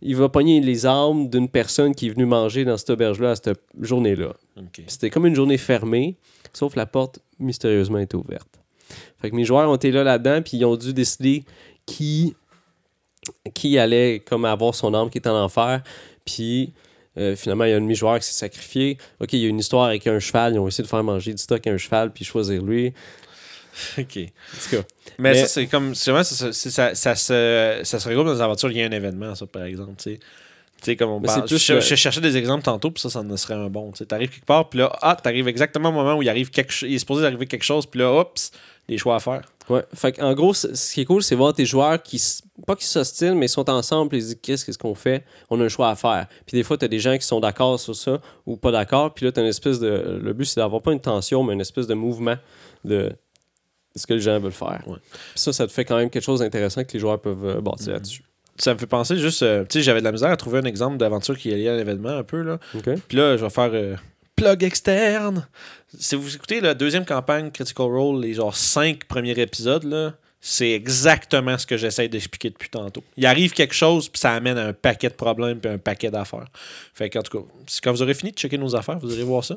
il 0.02 0.16
va 0.16 0.28
pogner 0.28 0.60
les 0.60 0.86
armes 0.86 1.28
d'une 1.28 1.48
personne 1.48 1.94
qui 1.94 2.08
est 2.08 2.10
venue 2.10 2.26
manger 2.26 2.64
dans 2.64 2.76
cette 2.76 2.90
auberge-là 2.90 3.30
à 3.30 3.36
cette 3.36 3.60
journée-là. 3.80 4.34
C'était 4.88 5.08
comme 5.08 5.24
une 5.24 5.36
journée 5.36 5.56
fermée, 5.56 6.16
sauf 6.52 6.74
la 6.74 6.86
porte 6.86 7.20
mystérieusement 7.38 7.98
était 7.98 8.16
ouverte. 8.16 8.58
Fait 9.22 9.30
que 9.30 9.36
mes 9.36 9.44
joueurs 9.44 9.70
ont 9.70 9.76
été 9.76 9.92
là 9.92 10.02
là-dedans, 10.02 10.42
puis 10.42 10.56
ils 10.56 10.64
ont 10.64 10.74
dû 10.74 10.92
décider 10.92 11.44
qui, 11.86 12.34
qui 13.54 13.78
allait 13.78 14.20
comme 14.20 14.44
avoir 14.44 14.74
son 14.74 14.94
arme 14.94 15.10
qui 15.10 15.18
est 15.18 15.26
en 15.26 15.44
enfer. 15.44 15.82
Puis 16.24 16.72
euh, 17.18 17.36
finalement, 17.36 17.64
il 17.64 17.70
y 17.70 17.72
a 17.72 17.76
un 17.76 17.80
demi-joueur 17.80 18.18
qui 18.18 18.26
s'est 18.26 18.32
sacrifié. 18.32 18.98
OK, 19.20 19.32
il 19.32 19.40
y 19.40 19.46
a 19.46 19.48
une 19.48 19.58
histoire 19.58 19.86
avec 19.86 20.06
un 20.06 20.18
cheval. 20.18 20.54
Ils 20.54 20.58
ont 20.58 20.68
essayé 20.68 20.84
de 20.84 20.88
faire 20.88 21.02
manger 21.02 21.32
du 21.32 21.42
stock 21.42 21.66
à 21.66 21.70
un 21.70 21.76
cheval, 21.76 22.12
puis 22.12 22.24
choisir 22.24 22.62
lui. 22.62 22.92
OK. 23.98 24.16
En 24.16 24.62
tout 24.62 24.76
cas, 24.76 24.82
Mais, 25.18 25.32
Mais- 25.32 25.34
ça, 25.42 25.46
c'est 25.48 25.66
comme. 25.66 25.94
Ça, 25.94 26.24
ça, 26.24 26.52
ça, 26.94 27.14
se, 27.14 27.80
ça 27.82 28.00
se 28.00 28.08
regroupe 28.08 28.26
dans 28.26 28.34
les 28.34 28.40
aventures. 28.40 28.70
Il 28.70 28.78
y 28.78 28.82
a 28.82 28.86
un 28.86 28.90
événement, 28.90 29.34
ça, 29.34 29.46
par 29.46 29.64
exemple. 29.64 29.94
Tu 29.98 30.18
sais. 30.82 30.96
Comme 30.96 31.10
on 31.10 31.20
parle. 31.20 31.44
plus 31.44 31.58
je, 31.58 31.80
cherchais 31.80 32.22
des 32.22 32.38
exemples 32.38 32.64
tantôt, 32.64 32.90
puis 32.90 33.02
ça, 33.02 33.10
ça 33.10 33.20
en 33.20 33.36
serait 33.36 33.54
un 33.54 33.68
bon. 33.68 33.92
Tu 33.92 34.02
arrives 34.10 34.30
quelque 34.30 34.46
part, 34.46 34.70
puis 34.70 34.78
là, 34.78 34.90
ah, 35.02 35.14
t'arrives 35.14 35.46
exactement 35.46 35.90
au 35.90 35.92
moment 35.92 36.14
où 36.14 36.22
il 36.22 36.28
arrive 36.28 36.50
quelque. 36.50 36.72
Il 36.86 36.94
est 36.94 36.98
supposé 36.98 37.26
arriver 37.26 37.46
quelque 37.46 37.64
chose, 37.64 37.84
puis 37.84 38.00
là, 38.00 38.18
oups, 38.18 38.50
des 38.88 38.96
choix 38.96 39.16
à 39.16 39.20
faire. 39.20 39.42
Ouais, 39.70 39.84
fait 39.94 40.20
en 40.20 40.34
gros, 40.34 40.52
ce 40.52 40.92
qui 40.92 41.00
est 41.02 41.04
cool, 41.04 41.22
c'est 41.22 41.34
voir 41.36 41.54
tes 41.54 41.64
joueurs 41.64 42.02
qui, 42.02 42.20
pas 42.66 42.74
qui 42.76 42.84
s'ostinent, 42.84 43.36
mais 43.36 43.46
ils 43.46 43.50
sont 43.50 43.70
ensemble, 43.70 44.08
puis 44.10 44.18
ils 44.18 44.22
se 44.22 44.26
disent 44.28 44.38
qu'est-ce 44.42 44.64
qu'est-ce 44.66 44.78
qu'on 44.78 44.94
fait, 44.94 45.24
on 45.48 45.60
a 45.60 45.64
un 45.64 45.68
choix 45.68 45.88
à 45.90 45.94
faire. 45.96 46.26
Puis 46.46 46.56
des 46.56 46.62
fois, 46.64 46.76
tu 46.76 46.84
as 46.84 46.88
des 46.88 46.98
gens 46.98 47.16
qui 47.16 47.24
sont 47.24 47.40
d'accord 47.40 47.78
sur 47.78 47.94
ça 47.94 48.20
ou 48.46 48.56
pas 48.56 48.72
d'accord, 48.72 49.14
puis 49.14 49.24
là, 49.26 49.32
tu 49.32 49.40
une 49.40 49.46
espèce 49.46 49.78
de. 49.80 50.18
Le 50.22 50.32
but, 50.32 50.44
c'est 50.44 50.60
d'avoir 50.60 50.82
pas 50.82 50.92
une 50.92 51.00
tension, 51.00 51.42
mais 51.44 51.54
une 51.54 51.60
espèce 51.60 51.86
de 51.86 51.94
mouvement 51.94 52.36
de 52.84 53.12
ce 53.96 54.06
que 54.06 54.14
les 54.14 54.20
gens 54.20 54.38
veulent 54.40 54.52
faire. 54.52 54.82
Ouais. 54.86 54.98
Puis 55.10 55.40
ça, 55.40 55.52
ça 55.52 55.66
te 55.66 55.72
fait 55.72 55.84
quand 55.84 55.96
même 55.96 56.10
quelque 56.10 56.22
chose 56.24 56.40
d'intéressant 56.40 56.84
que 56.84 56.92
les 56.92 56.98
joueurs 57.00 57.20
peuvent 57.20 57.44
euh, 57.44 57.60
bâtir 57.60 57.88
Mhm. 57.88 57.92
là-dessus. 57.94 58.24
Ça 58.56 58.74
me 58.74 58.78
fait 58.78 58.86
penser 58.86 59.16
juste. 59.16 59.42
euh, 59.42 59.62
tu 59.68 59.78
sais, 59.78 59.82
j'avais 59.82 60.00
de 60.00 60.04
la 60.04 60.12
misère 60.12 60.30
à 60.30 60.36
trouver 60.36 60.58
un 60.58 60.64
exemple 60.64 60.96
d'aventure 60.98 61.36
qui 61.38 61.50
est 61.50 61.56
lié 61.56 61.68
à 61.68 61.76
l'événement 61.76 62.10
un 62.10 62.22
peu, 62.24 62.42
là. 62.42 62.58
Puis 63.08 63.16
là, 63.16 63.36
je 63.36 63.44
vais 63.44 63.50
faire 63.50 63.70
euh, 63.72 63.96
externe. 64.60 65.46
Si 65.98 66.14
vous 66.14 66.34
écoutez 66.34 66.60
la 66.60 66.74
deuxième 66.74 67.04
campagne 67.04 67.50
Critical 67.50 67.86
Role, 67.86 68.22
les 68.22 68.34
genre 68.34 68.54
cinq 68.54 69.04
premiers 69.04 69.38
épisodes, 69.38 69.84
là, 69.84 70.14
c'est 70.40 70.70
exactement 70.70 71.58
ce 71.58 71.66
que 71.66 71.76
j'essaie 71.76 72.08
d'expliquer 72.08 72.50
depuis 72.50 72.70
tantôt. 72.70 73.04
Il 73.16 73.26
arrive 73.26 73.52
quelque 73.52 73.74
chose, 73.74 74.08
puis 74.08 74.18
ça 74.18 74.32
amène 74.32 74.56
à 74.56 74.68
un 74.68 74.72
paquet 74.72 75.08
de 75.08 75.14
problèmes, 75.14 75.60
puis 75.60 75.70
un 75.70 75.78
paquet 75.78 76.10
d'affaires. 76.10 76.46
Fait 76.94 77.10
qu'en 77.10 77.22
tout 77.22 77.38
cas, 77.38 77.44
quand 77.82 77.92
vous 77.92 78.02
aurez 78.02 78.14
fini 78.14 78.32
de 78.32 78.38
checker 78.38 78.56
nos 78.56 78.74
affaires, 78.74 78.98
vous 78.98 79.12
irez 79.12 79.22
voir 79.22 79.44
ça. 79.44 79.56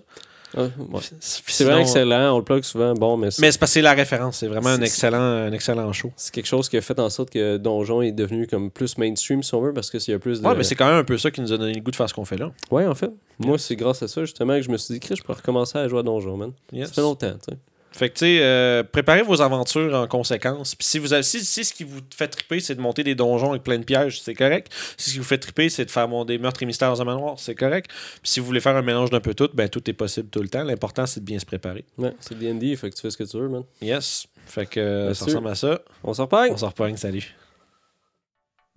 Ah, 0.56 0.64
ouais. 0.64 1.02
C'est 1.20 1.64
vraiment 1.64 1.82
excellent, 1.82 2.36
on 2.36 2.38
le 2.38 2.44
plug 2.44 2.64
souvent, 2.64 2.94
bon, 2.94 3.18
mais 3.18 3.32
c'est 3.32 3.42
Mais 3.42 3.52
c'est 3.52 3.58
parce 3.58 3.72
que 3.72 3.74
c'est 3.74 3.82
la 3.82 3.94
référence. 3.94 4.38
C'est 4.38 4.48
vraiment 4.48 4.70
un 4.70 4.82
excellent, 4.82 5.20
un 5.20 5.52
excellent 5.52 5.92
show. 5.94 6.12
c'est 6.16 6.34
quelque 6.34 6.46
chose 6.46 6.70
qui 6.70 6.78
a 6.78 6.82
fait 6.82 7.00
en 7.00 7.10
sorte 7.10 7.30
que 7.32 7.58
Donjon 7.58 8.02
est 8.02 8.12
devenu 8.12 8.48
comme 8.48 8.70
plus 8.70 8.98
mainstream, 8.98 9.42
si 9.44 9.54
on 9.56 9.62
veut, 9.62 9.74
parce 9.74 9.90
qu'il 9.90 10.12
y 10.12 10.14
a 10.16 10.20
plus 10.20 10.42
de. 10.42 10.48
Ouais, 10.48 10.56
mais 10.56 10.64
c'est 10.64 10.76
quand 10.76 10.88
même 10.88 10.98
un 10.98 11.04
peu 11.04 11.18
ça 11.18 11.32
qui 11.32 11.42
nous 11.42 11.52
a 11.54 11.58
donné 11.58 11.74
le 11.74 11.82
goût 11.82 11.92
de 11.92 11.96
faire 11.96 12.10
ce 12.10 12.14
qu'on 12.14 12.26
fait 12.26 12.38
là. 12.38 12.52
Ouais, 12.72 12.86
en 12.86 12.96
fait. 12.96 13.12
Moi, 13.40 13.58
c'est 13.58 13.76
grâce 13.76 14.04
à 14.04 14.08
ça, 14.08 14.22
justement, 14.22 14.56
que 14.56 14.62
je 14.62 14.70
me 14.70 14.78
suis 14.78 14.94
dit, 14.94 15.00
Chris, 15.00 15.16
je 15.18 15.24
pourrais 15.24 15.38
recommencer 15.38 15.78
à 15.78 15.88
jouer 15.88 16.00
à 16.00 16.04
Donjon, 16.04 16.38
man. 16.38 16.52
Yes. 16.72 16.90
Ça 16.90 16.94
fait 16.96 17.02
longtemps, 17.02 17.34
tu 17.34 17.54
sais. 17.54 17.58
Fait 17.94 18.10
que, 18.10 18.16
tu 18.16 18.20
sais, 18.26 18.40
euh, 18.42 18.84
préparez 18.84 19.22
vos 19.22 19.42
aventures 19.42 19.94
en 19.94 20.08
conséquence. 20.08 20.74
Puis 20.74 20.88
si 20.88 21.00
vous 21.00 21.14
avez, 21.14 21.22
si, 21.22 21.46
si 21.46 21.64
ce 21.64 21.74
qui 21.74 21.84
vous 21.84 22.00
fait 22.16 22.28
triper, 22.28 22.60
c'est 22.60 22.74
de 22.74 22.82
monter 22.82 23.04
des 23.04 23.14
donjons 23.14 23.52
avec 23.52 23.64
plein 23.64 23.78
de 23.78 23.84
pièges, 23.84 24.20
c'est 24.20 24.34
correct. 24.34 24.74
Si 24.98 25.10
ce 25.10 25.14
qui 25.14 25.20
vous 25.20 25.26
fait 25.26 25.38
triper, 25.38 25.70
c'est 25.70 25.86
de 25.86 25.92
faire 25.92 26.08
mon, 26.08 26.26
des 26.26 26.40
meurtres 26.40 26.64
et 26.64 26.66
mystères 26.66 26.90
dans 26.90 27.02
un 27.02 27.06
manoir, 27.06 27.36
c'est 27.38 27.54
correct. 27.54 27.92
Puis 28.22 28.32
si 28.32 28.40
vous 28.40 28.48
voulez 28.48 28.62
faire 28.62 28.76
un 28.76 28.82
mélange 28.82 29.12
d'un 29.12 29.20
peu 29.20 29.36
tout, 29.36 29.50
ben 29.54 29.70
tout 29.70 29.88
est 29.90 29.94
possible 29.94 30.30
tout 30.30 30.42
le 30.42 30.50
temps. 30.50 30.64
L'important, 30.64 31.06
c'est 31.06 31.20
de 31.20 31.26
bien 31.26 31.38
se 31.38 31.46
préparer. 31.46 31.86
Ouais, 32.00 32.14
c'est 32.20 32.38
D&D, 32.38 32.76
fait 32.76 32.90
que 32.90 32.96
tu 32.96 33.02
fais 33.02 33.12
ce 33.12 33.18
que 33.18 33.24
tu 33.26 33.38
veux, 33.38 33.48
man. 33.48 33.64
Yes. 33.80 34.26
Fait 34.48 34.66
que 34.66 34.80
euh, 34.80 35.14
ça 35.14 35.26
sûr. 35.26 35.28
ressemble 35.28 35.50
à 35.50 35.56
ça. 35.56 35.80
On 36.04 36.14
s'en 36.14 36.24
reparle? 36.24 36.50
On 36.52 36.58
s'en 36.58 36.70
reprend. 36.70 36.96
Salut. 36.98 37.36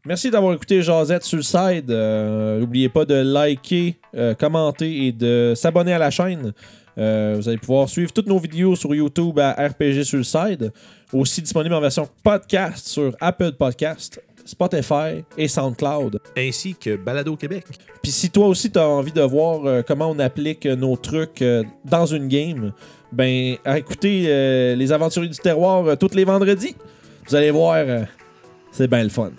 Merci 0.04 0.30
d'avoir 0.30 0.54
écouté 0.54 0.82
Jazette 0.82 1.24
sur 1.24 1.38
le 1.38 1.42
side. 1.42 1.90
Euh, 1.90 2.60
N'oubliez 2.60 2.88
pas 2.88 3.04
de 3.04 3.14
liker, 3.14 3.96
euh, 4.14 4.34
commenter 4.34 5.06
et 5.06 5.12
de 5.12 5.54
s'abonner 5.56 5.92
à 5.94 5.98
la 5.98 6.10
chaîne. 6.10 6.52
Euh, 6.98 7.34
vous 7.36 7.48
allez 7.48 7.58
pouvoir 7.58 7.88
suivre 7.88 8.12
toutes 8.12 8.26
nos 8.26 8.38
vidéos 8.38 8.76
sur 8.76 8.94
YouTube 8.94 9.38
à 9.38 9.52
RPG 9.52 10.04
sur 10.04 10.18
le 10.18 10.24
side. 10.24 10.72
Aussi 11.12 11.42
disponible 11.42 11.74
en 11.74 11.80
version 11.80 12.08
podcast 12.22 12.86
sur 12.86 13.14
Apple 13.20 13.52
Podcast, 13.52 14.20
Spotify 14.46 15.24
et 15.36 15.48
SoundCloud. 15.48 16.20
ainsi 16.36 16.74
que 16.74 16.96
Balado 16.96 17.36
Québec. 17.36 17.64
Puis 18.02 18.12
si 18.12 18.30
toi 18.30 18.46
aussi 18.46 18.70
tu 18.70 18.78
as 18.78 18.88
envie 18.88 19.12
de 19.12 19.22
voir 19.22 19.66
euh, 19.66 19.82
comment 19.86 20.10
on 20.10 20.18
applique 20.18 20.64
euh, 20.66 20.76
nos 20.76 20.96
trucs 20.96 21.44
dans 21.84 22.06
une 22.06 22.28
game, 22.28 22.72
ben 23.12 23.56
écoutez 23.66 24.24
euh, 24.28 24.74
les 24.74 24.92
aventuriers 24.92 25.28
du 25.28 25.38
terroir 25.38 25.98
tous 25.98 26.14
les 26.14 26.24
vendredis. 26.24 26.76
Vous 27.28 27.34
allez 27.34 27.50
voir, 27.50 27.84
c'est 28.70 28.88
bien 28.88 29.02
le 29.02 29.08
fun. 29.08 29.32